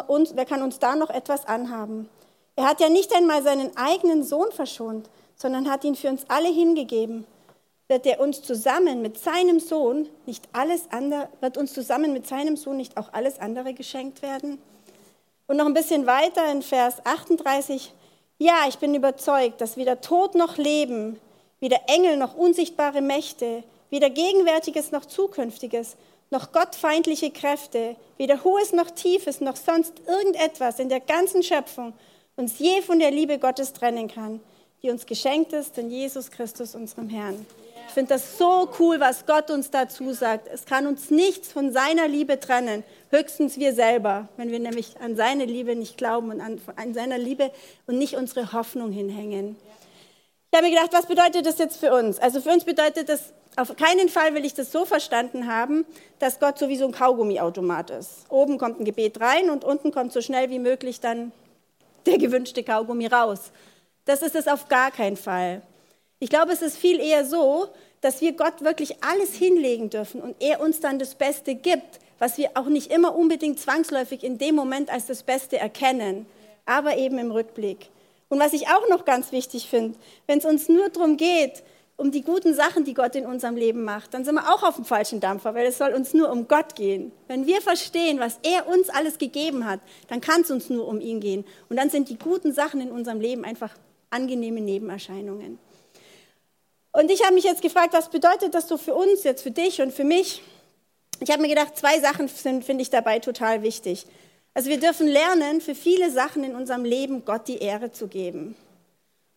uns, 0.07 0.35
wer 0.35 0.45
kann 0.45 0.63
uns 0.63 0.79
da 0.79 0.95
noch 0.95 1.11
etwas 1.11 1.45
anhaben? 1.45 2.09
Er 2.55 2.63
hat 2.67 2.79
ja 2.79 2.89
nicht 2.89 3.15
einmal 3.15 3.43
seinen 3.43 3.77
eigenen 3.77 4.23
Sohn 4.23 4.51
verschont, 4.51 5.11
sondern 5.35 5.69
hat 5.69 5.83
ihn 5.83 5.93
für 5.93 6.09
uns 6.09 6.25
alle 6.27 6.49
hingegeben. 6.49 7.27
Wird 7.87 8.07
er 8.07 8.19
uns 8.19 8.41
zusammen 8.41 9.03
mit 9.03 9.19
seinem 9.19 9.59
Sohn 9.59 10.09
nicht 10.25 10.49
alles 10.53 10.85
andere, 10.89 11.29
wird 11.39 11.55
uns 11.55 11.71
zusammen 11.71 12.13
mit 12.13 12.25
seinem 12.25 12.57
Sohn 12.57 12.77
nicht 12.77 12.97
auch 12.97 13.13
alles 13.13 13.39
andere 13.39 13.75
geschenkt 13.75 14.23
werden? 14.23 14.59
Und 15.45 15.57
noch 15.57 15.67
ein 15.67 15.75
bisschen 15.75 16.07
weiter 16.07 16.51
in 16.51 16.63
Vers 16.63 16.95
38. 17.05 17.93
Ja, 18.39 18.65
ich 18.67 18.79
bin 18.79 18.95
überzeugt, 18.95 19.61
dass 19.61 19.77
weder 19.77 20.01
Tod 20.01 20.33
noch 20.33 20.57
Leben, 20.57 21.21
weder 21.59 21.77
Engel 21.85 22.17
noch 22.17 22.33
unsichtbare 22.33 23.01
Mächte, 23.01 23.63
weder 23.91 24.09
Gegenwärtiges 24.09 24.91
noch 24.91 25.05
Zukünftiges, 25.05 25.95
noch 26.31 26.51
gottfeindliche 26.51 27.29
Kräfte, 27.29 27.95
weder 28.17 28.43
Hohes 28.43 28.73
noch 28.73 28.89
Tiefes, 28.89 29.41
noch 29.41 29.57
sonst 29.57 29.93
irgendetwas 30.07 30.79
in 30.79 30.89
der 30.89 31.01
ganzen 31.01 31.43
Schöpfung 31.43 31.93
uns 32.37 32.57
je 32.57 32.81
von 32.81 32.97
der 32.97 33.11
Liebe 33.11 33.37
Gottes 33.37 33.73
trennen 33.73 34.07
kann, 34.07 34.39
die 34.81 34.89
uns 34.89 35.05
geschenkt 35.05 35.53
ist 35.53 35.77
in 35.77 35.91
Jesus 35.91 36.31
Christus, 36.31 36.73
unserem 36.73 37.09
Herrn. 37.09 37.45
Ich 37.87 37.93
finde 37.93 38.13
das 38.13 38.37
so 38.37 38.69
cool, 38.79 39.01
was 39.01 39.25
Gott 39.25 39.51
uns 39.51 39.69
dazu 39.69 40.13
sagt. 40.13 40.47
Es 40.47 40.65
kann 40.65 40.87
uns 40.87 41.11
nichts 41.11 41.51
von 41.51 41.73
seiner 41.73 42.07
Liebe 42.07 42.39
trennen, 42.39 42.85
höchstens 43.09 43.57
wir 43.57 43.73
selber, 43.73 44.29
wenn 44.37 44.49
wir 44.49 44.59
nämlich 44.59 44.95
an 45.01 45.17
seine 45.17 45.43
Liebe 45.43 45.75
nicht 45.75 45.97
glauben 45.97 46.31
und 46.31 46.39
an, 46.39 46.61
an 46.77 46.93
seiner 46.93 47.17
Liebe 47.17 47.51
und 47.87 47.97
nicht 47.97 48.15
unsere 48.15 48.53
Hoffnung 48.53 48.91
hinhängen. 48.91 49.57
Ich 50.51 50.57
habe 50.57 50.69
mir 50.69 50.73
gedacht, 50.73 50.93
was 50.93 51.05
bedeutet 51.05 51.45
das 51.45 51.57
jetzt 51.57 51.77
für 51.77 51.93
uns? 51.93 52.17
Also 52.19 52.39
für 52.39 52.51
uns 52.51 52.63
bedeutet 52.63 53.09
das 53.09 53.33
auf 53.57 53.75
keinen 53.75 54.09
Fall 54.09 54.33
will 54.33 54.45
ich 54.45 54.53
das 54.53 54.71
so 54.71 54.85
verstanden 54.85 55.47
haben, 55.47 55.85
dass 56.19 56.39
Gott 56.39 56.57
so 56.57 56.69
wie 56.69 56.77
so 56.77 56.85
ein 56.85 56.91
Kaugummiautomat 56.91 57.89
ist. 57.89 58.25
Oben 58.29 58.57
kommt 58.57 58.79
ein 58.79 58.85
Gebet 58.85 59.19
rein 59.19 59.49
und 59.49 59.63
unten 59.63 59.91
kommt 59.91 60.13
so 60.13 60.21
schnell 60.21 60.49
wie 60.49 60.59
möglich 60.59 60.99
dann 60.99 61.31
der 62.05 62.17
gewünschte 62.17 62.63
Kaugummi 62.63 63.07
raus. 63.07 63.51
Das 64.05 64.21
ist 64.21 64.35
es 64.35 64.47
auf 64.47 64.67
gar 64.67 64.91
keinen 64.91 65.17
Fall. 65.17 65.61
Ich 66.19 66.29
glaube, 66.29 66.53
es 66.53 66.61
ist 66.61 66.77
viel 66.77 66.99
eher 66.99 67.25
so, 67.25 67.67
dass 67.99 68.21
wir 68.21 68.33
Gott 68.33 68.61
wirklich 68.61 69.03
alles 69.03 69.33
hinlegen 69.33 69.89
dürfen 69.89 70.21
und 70.21 70.35
er 70.39 70.61
uns 70.61 70.79
dann 70.79 70.97
das 70.97 71.15
Beste 71.15 71.55
gibt, 71.55 71.99
was 72.19 72.37
wir 72.37 72.51
auch 72.55 72.67
nicht 72.67 72.91
immer 72.91 73.15
unbedingt 73.15 73.59
zwangsläufig 73.59 74.23
in 74.23 74.37
dem 74.37 74.55
Moment 74.55 74.91
als 74.91 75.07
das 75.07 75.23
Beste 75.23 75.57
erkennen, 75.57 76.25
aber 76.65 76.97
eben 76.97 77.17
im 77.17 77.31
Rückblick. 77.31 77.89
Und 78.29 78.39
was 78.39 78.53
ich 78.53 78.67
auch 78.67 78.87
noch 78.89 79.05
ganz 79.05 79.31
wichtig 79.31 79.67
finde, 79.67 79.97
wenn 80.25 80.39
es 80.39 80.45
uns 80.45 80.69
nur 80.69 80.89
darum 80.89 81.17
geht, 81.17 81.63
um 82.01 82.11
die 82.11 82.23
guten 82.23 82.55
Sachen, 82.55 82.83
die 82.83 82.95
Gott 82.95 83.15
in 83.15 83.27
unserem 83.27 83.55
Leben 83.55 83.83
macht, 83.83 84.15
dann 84.15 84.25
sind 84.25 84.33
wir 84.33 84.51
auch 84.51 84.63
auf 84.63 84.75
dem 84.75 84.85
falschen 84.85 85.19
Dampfer, 85.19 85.53
weil 85.53 85.67
es 85.67 85.77
soll 85.77 85.93
uns 85.93 86.15
nur 86.15 86.31
um 86.31 86.47
Gott 86.47 86.73
gehen. 86.73 87.11
Wenn 87.27 87.45
wir 87.45 87.61
verstehen, 87.61 88.19
was 88.19 88.39
er 88.41 88.67
uns 88.67 88.89
alles 88.89 89.19
gegeben 89.19 89.67
hat, 89.67 89.81
dann 90.07 90.19
kann 90.19 90.41
es 90.41 90.49
uns 90.49 90.71
nur 90.71 90.87
um 90.87 90.99
ihn 90.99 91.19
gehen. 91.19 91.45
Und 91.69 91.77
dann 91.77 91.91
sind 91.91 92.09
die 92.09 92.17
guten 92.17 92.53
Sachen 92.53 92.81
in 92.81 92.89
unserem 92.89 93.21
Leben 93.21 93.45
einfach 93.45 93.69
angenehme 94.09 94.61
Nebenerscheinungen. 94.61 95.59
Und 96.91 97.11
ich 97.11 97.23
habe 97.23 97.35
mich 97.35 97.43
jetzt 97.43 97.61
gefragt, 97.61 97.93
was 97.93 98.09
bedeutet 98.09 98.55
das 98.55 98.67
so 98.67 98.77
für 98.77 98.95
uns, 98.95 99.23
jetzt 99.23 99.43
für 99.43 99.51
dich 99.51 99.79
und 99.79 99.93
für 99.93 100.03
mich? 100.03 100.41
Ich 101.19 101.29
habe 101.29 101.43
mir 101.43 101.49
gedacht, 101.49 101.77
zwei 101.77 101.99
Sachen 101.99 102.27
finde 102.29 102.81
ich 102.81 102.89
dabei 102.89 103.19
total 103.19 103.61
wichtig. 103.61 104.07
Also 104.55 104.71
wir 104.71 104.79
dürfen 104.79 105.07
lernen, 105.07 105.61
für 105.61 105.75
viele 105.75 106.09
Sachen 106.09 106.43
in 106.43 106.55
unserem 106.55 106.83
Leben 106.83 107.25
Gott 107.25 107.47
die 107.47 107.59
Ehre 107.59 107.91
zu 107.91 108.07
geben. 108.07 108.55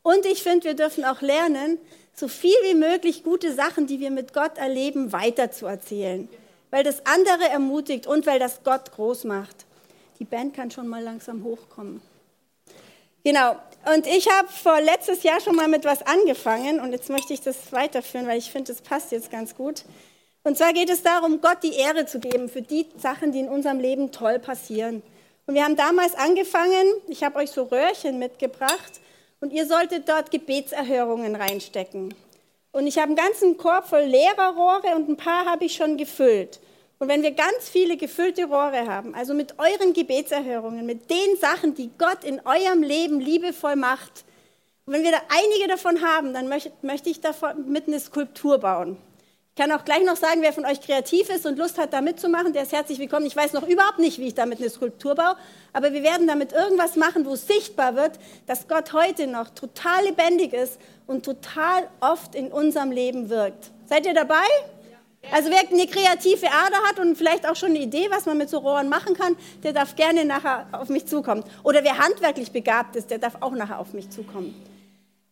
Und 0.05 0.27
ich 0.27 0.43
finde, 0.43 0.67
wir 0.67 0.75
dürfen 0.75 1.05
auch 1.05 1.23
lernen, 1.23 1.79
so 2.14 2.29
viel 2.29 2.55
wie 2.62 2.75
möglich 2.75 3.25
gute 3.25 3.55
Sachen, 3.55 3.87
die 3.87 4.01
wir 4.01 4.11
mit 4.11 4.35
Gott 4.35 4.59
erleben, 4.59 5.12
weiterzuerzählen. 5.12 6.29
Weil 6.71 6.85
das 6.85 7.07
andere 7.07 7.49
ermutigt 7.49 8.07
und 8.07 8.27
weil 8.27 8.38
das 8.38 8.62
Gott 8.64 8.93
groß 8.93 9.25
macht. 9.25 9.64
Die 10.19 10.27
Band 10.27 10.55
kann 10.55 10.71
schon 10.71 10.88
mal 10.88 11.03
langsam 11.03 11.43
hochkommen. 11.43 12.03
Genau. 13.25 13.57
Und 13.95 14.07
ich 14.07 14.29
habe 14.31 14.49
vor 14.49 14.79
letztes 14.83 15.23
Jahr 15.23 15.40
schon 15.40 15.57
mal 15.57 15.69
mit 15.69 15.87
was 15.87 16.03
angefangen 16.03 16.81
und 16.81 16.93
jetzt 16.93 17.09
möchte 17.09 17.33
ich 17.33 17.40
das 17.40 17.73
weiterführen, 17.73 18.27
weil 18.27 18.38
ich 18.38 18.51
finde, 18.51 18.73
das 18.73 18.83
passt 18.83 19.11
jetzt 19.11 19.31
ganz 19.31 19.57
gut. 19.57 19.85
Und 20.43 20.59
zwar 20.59 20.75
geht 20.75 20.90
es 20.90 21.03
darum, 21.03 21.40
Gott 21.40 21.62
die 21.62 21.73
Ehre 21.73 22.05
zu 22.05 22.21
geben 22.21 22.51
für 22.51 22.61
die 22.61 22.87
Sachen, 22.99 23.33
die 23.33 23.40
in 23.40 23.49
unserem 23.49 23.81
Leben 23.81 24.12
toll 24.12 24.38
passieren. 24.38 25.03
Und 25.47 25.55
wir 25.55 25.64
haben 25.64 25.77
damals 25.77 26.14
angefangen, 26.14 26.87
ich 27.09 27.25
habe 27.25 27.38
euch 27.38 27.51
so 27.51 27.64
Röhrchen 27.64 28.19
mitgebracht 28.19 29.01
und 29.45 29.53
ihr 29.53 29.67
solltet 29.67 30.09
dort 30.09 30.31
Gebetserhörungen 30.31 31.37
reinstecken. 31.37 32.15
Und 32.73 32.87
ich 32.87 32.97
habe 32.97 33.09
einen 33.09 33.17
ganzen 33.17 33.59
Korb 33.59 33.87
voll 33.87 34.05
leerer 34.05 34.55
Rohre 34.57 34.97
und 34.97 35.07
ein 35.07 35.19
paar 35.19 35.45
habe 35.45 35.67
ich 35.67 35.75
schon 35.75 35.99
gefüllt. 35.99 36.61
Und 36.99 37.09
wenn 37.09 37.23
wir 37.23 37.33
ganz 37.33 37.69
viele 37.71 37.99
gefüllte 37.99 38.47
Rohre 38.47 38.87
haben, 38.87 39.15
also 39.15 39.35
mit 39.35 39.59
euren 39.59 39.93
Gebetserhörungen, 39.93 40.87
mit 40.87 41.11
den 41.11 41.37
Sachen, 41.39 41.75
die 41.75 41.91
Gott 41.99 42.25
in 42.25 42.41
eurem 42.47 42.83
Leben 42.83 43.21
liebevoll 43.21 43.77
macht, 43.77 44.25
Und 44.87 44.95
wenn 44.95 45.03
wir 45.03 45.13
da 45.13 45.21
einige 45.29 45.69
davon 45.69 46.01
haben, 46.01 46.33
dann 46.33 46.49
möchte, 46.49 46.73
möchte 46.81 47.11
ich 47.11 47.21
davon 47.21 47.71
mit 47.71 47.87
eine 47.87 48.01
Skulptur 48.01 48.57
bauen. 48.57 48.97
Ich 49.57 49.62
kann 49.62 49.71
auch 49.71 49.85
gleich 49.85 50.05
noch 50.05 50.17
sagen, 50.17 50.43
wer 50.43 50.53
von 50.53 50.67
euch 50.67 50.81
kreativ 50.81 51.31
ist 51.31 51.47
und 51.47 51.57
Lust 51.61 51.79
hat, 51.79 51.93
da 51.93 52.01
mitzumachen, 52.01 52.53
der 52.53 52.64
ist 52.64 52.73
herzlich 52.73 52.99
willkommen. 52.99 53.25
Ich 53.25 53.37
weiß 53.37 53.53
noch 53.53 53.62
überhaupt 53.69 54.01
nicht, 54.01 54.19
wie 54.19 54.27
ich 54.27 54.35
damit 54.35 54.59
eine 54.59 54.69
Skulptur 54.69 55.14
baue, 55.14 55.37
aber 55.73 55.93
wir 55.93 56.03
werden 56.03 56.27
damit 56.27 56.53
irgendwas 56.53 56.97
machen, 56.97 57.25
wo 57.25 57.37
sichtbar 57.37 57.95
wird, 57.95 58.19
dass 58.49 58.67
Gott 58.67 58.93
heute 58.93 59.29
noch 59.29 59.51
total 59.51 60.07
lebendig 60.07 60.55
ist 60.55 60.81
und 61.07 61.25
total 61.25 61.88
oft 62.01 62.35
in 62.35 62.51
unserem 62.51 62.90
Leben 62.90 63.31
wirkt. 63.31 63.71
Seid 63.87 64.07
ihr 64.07 64.14
dabei? 64.14 64.43
Also 65.31 65.51
wer 65.51 65.61
eine 65.61 65.87
kreative 65.87 66.49
Ader 66.49 66.83
hat 66.88 66.99
und 66.99 67.17
vielleicht 67.17 67.49
auch 67.49 67.55
schon 67.55 67.71
eine 67.71 67.79
Idee, 67.79 68.09
was 68.11 68.27
man 68.27 68.37
mit 68.37 68.51
so 68.51 68.59
Rohren 68.59 68.88
machen 68.88 69.14
kann, 69.14 69.37
der 69.62 69.73
darf 69.73 69.95
gerne 69.95 70.25
nachher 70.25 70.67
auf 70.73 70.88
mich 70.88 71.07
zukommen. 71.07 71.45
Oder 71.62 71.85
wer 71.85 71.99
handwerklich 71.99 72.51
begabt 72.51 72.97
ist, 72.97 73.09
der 73.09 73.19
darf 73.19 73.37
auch 73.38 73.53
nachher 73.53 73.79
auf 73.79 73.93
mich 73.93 74.11
zukommen. 74.11 74.53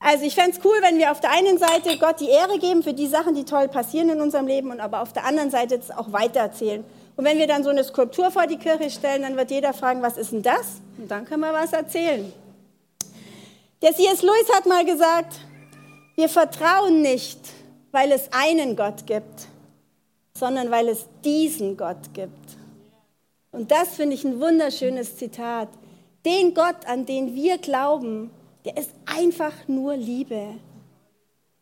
Also 0.04 0.24
ich 0.24 0.34
fände 0.34 0.50
es 0.50 0.64
cool, 0.64 0.76
wenn 0.80 0.98
wir 0.98 1.12
auf 1.12 1.20
der 1.20 1.30
einen 1.30 1.58
Seite 1.58 1.96
Gott 1.96 2.18
die 2.18 2.28
Ehre 2.28 2.58
geben 2.58 2.82
für 2.82 2.92
die 2.92 3.06
Sachen, 3.06 3.34
die 3.34 3.44
toll 3.44 3.68
passieren 3.68 4.08
in 4.10 4.20
unserem 4.20 4.48
Leben 4.48 4.72
und 4.72 4.80
aber 4.80 5.00
auf 5.00 5.12
der 5.12 5.24
anderen 5.24 5.50
Seite 5.50 5.76
es 5.76 5.92
auch 5.92 6.10
weitererzählen. 6.10 6.84
Und 7.14 7.24
wenn 7.24 7.38
wir 7.38 7.46
dann 7.46 7.62
so 7.62 7.70
eine 7.70 7.84
Skulptur 7.84 8.32
vor 8.32 8.48
die 8.48 8.56
Kirche 8.56 8.90
stellen, 8.90 9.22
dann 9.22 9.36
wird 9.36 9.52
jeder 9.52 9.72
fragen, 9.72 10.02
was 10.02 10.16
ist 10.16 10.32
denn 10.32 10.42
das? 10.42 10.80
Und 10.98 11.08
dann 11.08 11.24
können 11.24 11.42
wir 11.42 11.52
was 11.52 11.72
erzählen. 11.72 12.32
Der 13.80 13.94
C.S. 13.94 14.22
Lewis 14.22 14.52
hat 14.52 14.66
mal 14.66 14.84
gesagt, 14.84 15.40
wir 16.16 16.28
vertrauen 16.28 17.00
nicht, 17.02 17.38
weil 17.92 18.10
es 18.10 18.28
einen 18.32 18.74
Gott 18.74 19.06
gibt, 19.06 19.46
sondern 20.36 20.72
weil 20.72 20.88
es 20.88 21.06
diesen 21.24 21.76
Gott 21.76 22.12
gibt. 22.12 22.56
Und 23.52 23.70
das 23.70 23.90
finde 23.90 24.14
ich 24.14 24.24
ein 24.24 24.40
wunderschönes 24.40 25.16
Zitat. 25.16 25.68
Den 26.24 26.54
Gott, 26.54 26.86
an 26.86 27.06
den 27.06 27.34
wir 27.34 27.58
glauben, 27.58 28.30
der 28.64 28.76
ist 28.76 28.90
einfach 29.06 29.52
nur 29.66 29.96
Liebe. 29.96 30.54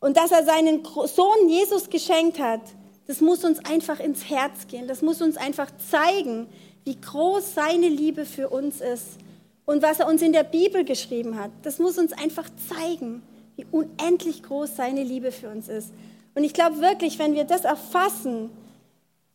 Und 0.01 0.17
dass 0.17 0.33
er 0.33 0.45
seinen 0.45 0.85
Sohn 0.85 1.49
Jesus 1.49 1.91
geschenkt 1.91 2.39
hat, 2.39 2.63
das 3.07 3.21
muss 3.21 3.45
uns 3.45 3.65
einfach 3.65 4.01
ins 4.01 4.29
Herz 4.31 4.67
gehen. 4.69 4.87
Das 4.87 5.03
muss 5.03 5.21
uns 5.21 5.37
einfach 5.37 5.71
zeigen, 5.91 6.47
wie 6.85 7.01
groß 7.01 7.55
seine 7.55 7.89
Liebe 7.89 8.25
für 8.25 8.49
uns 8.49 8.81
ist. 8.81 9.19
Und 9.67 9.83
was 9.83 10.01
er 10.01 10.07
uns 10.07 10.23
in 10.23 10.33
der 10.33 10.45
Bibel 10.45 10.85
geschrieben 10.85 11.39
hat, 11.39 11.51
das 11.63 11.79
muss 11.79 11.99
uns 11.99 12.13
einfach 12.13 12.49
zeigen, 12.69 13.23
wie 13.57 13.67
unendlich 13.71 14.43
groß 14.43 14.77
seine 14.77 15.03
Liebe 15.03 15.33
für 15.33 15.49
uns 15.49 15.69
ist. 15.69 15.93
Und 16.35 16.45
ich 16.45 16.55
glaube 16.55 16.81
wirklich, 16.81 17.19
wenn 17.19 17.35
wir 17.35 17.45
das 17.45 17.65
erfassen 17.65 18.51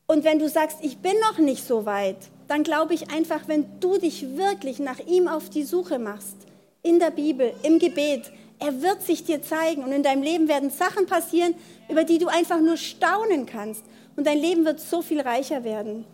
und 0.08 0.23
wenn 0.23 0.39
du 0.39 0.49
sagst, 0.49 0.78
ich 0.82 0.97
bin 0.97 1.13
noch 1.30 1.38
nicht 1.38 1.65
so 1.65 1.86
weit, 1.86 2.17
dann 2.47 2.63
glaube 2.63 2.93
ich 2.93 3.12
einfach, 3.12 3.47
wenn 3.47 3.65
du 3.80 3.97
dich 3.97 4.38
wirklich 4.38 4.80
nach 4.80 4.99
ihm 4.99 5.28
auf 5.28 5.49
die 5.49 5.63
Suche 5.63 5.99
machst, 5.99 6.36
in 6.85 6.99
der 6.99 7.11
Bibel, 7.11 7.53
im 7.63 7.79
Gebet. 7.79 8.31
Er 8.59 8.81
wird 8.81 9.01
sich 9.01 9.25
dir 9.25 9.41
zeigen 9.41 9.83
und 9.83 9.91
in 9.91 10.03
deinem 10.03 10.21
Leben 10.21 10.47
werden 10.47 10.69
Sachen 10.69 11.07
passieren, 11.07 11.55
über 11.89 12.03
die 12.03 12.19
du 12.19 12.27
einfach 12.27 12.61
nur 12.61 12.77
staunen 12.77 13.45
kannst. 13.45 13.83
Und 14.15 14.25
dein 14.27 14.37
Leben 14.37 14.63
wird 14.63 14.79
so 14.79 15.01
viel 15.01 15.19
reicher 15.19 15.63
werden. 15.63 16.05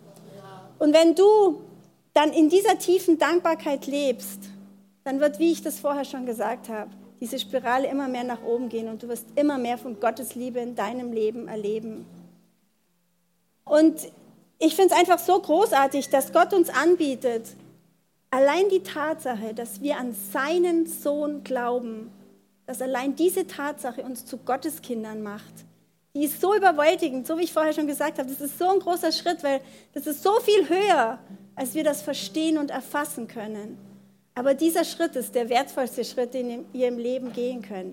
Und 0.78 0.92
wenn 0.92 1.14
du 1.14 1.60
dann 2.14 2.32
in 2.32 2.48
dieser 2.48 2.78
tiefen 2.78 3.18
Dankbarkeit 3.18 3.86
lebst, 3.86 4.40
dann 5.04 5.20
wird, 5.20 5.38
wie 5.38 5.52
ich 5.52 5.62
das 5.62 5.78
vorher 5.78 6.04
schon 6.04 6.26
gesagt 6.26 6.68
habe, 6.68 6.90
diese 7.20 7.38
Spirale 7.38 7.86
immer 7.86 8.08
mehr 8.08 8.24
nach 8.24 8.42
oben 8.42 8.68
gehen 8.68 8.88
und 8.88 9.02
du 9.02 9.08
wirst 9.08 9.26
immer 9.36 9.58
mehr 9.58 9.78
von 9.78 10.00
Gottes 10.00 10.34
Liebe 10.34 10.58
in 10.58 10.74
deinem 10.74 11.12
Leben 11.12 11.46
erleben. 11.46 12.04
Und 13.64 14.00
ich 14.58 14.74
finde 14.74 14.94
es 14.94 15.00
einfach 15.00 15.18
so 15.18 15.38
großartig, 15.38 16.08
dass 16.08 16.32
Gott 16.32 16.52
uns 16.52 16.68
anbietet, 16.68 17.46
Allein 18.34 18.70
die 18.70 18.82
Tatsache, 18.82 19.52
dass 19.52 19.82
wir 19.82 19.98
an 19.98 20.14
seinen 20.32 20.86
Sohn 20.86 21.44
glauben, 21.44 22.10
dass 22.64 22.80
allein 22.80 23.14
diese 23.14 23.46
Tatsache 23.46 24.02
uns 24.02 24.24
zu 24.24 24.38
Gotteskindern 24.38 25.22
macht, 25.22 25.52
die 26.14 26.24
ist 26.24 26.40
so 26.40 26.54
überwältigend, 26.54 27.26
so 27.26 27.36
wie 27.36 27.42
ich 27.42 27.52
vorher 27.52 27.74
schon 27.74 27.86
gesagt 27.86 28.18
habe, 28.18 28.30
das 28.30 28.40
ist 28.40 28.58
so 28.58 28.70
ein 28.70 28.78
großer 28.78 29.12
Schritt, 29.12 29.44
weil 29.44 29.60
das 29.92 30.06
ist 30.06 30.22
so 30.22 30.40
viel 30.40 30.66
höher, 30.66 31.18
als 31.56 31.74
wir 31.74 31.84
das 31.84 32.00
verstehen 32.00 32.56
und 32.56 32.70
erfassen 32.70 33.28
können. 33.28 33.76
Aber 34.34 34.54
dieser 34.54 34.86
Schritt 34.86 35.14
ist 35.14 35.34
der 35.34 35.50
wertvollste 35.50 36.02
Schritt, 36.02 36.32
den 36.32 36.64
ihr 36.72 36.88
im 36.88 36.96
Leben 36.96 37.34
gehen 37.34 37.60
könnt. 37.60 37.90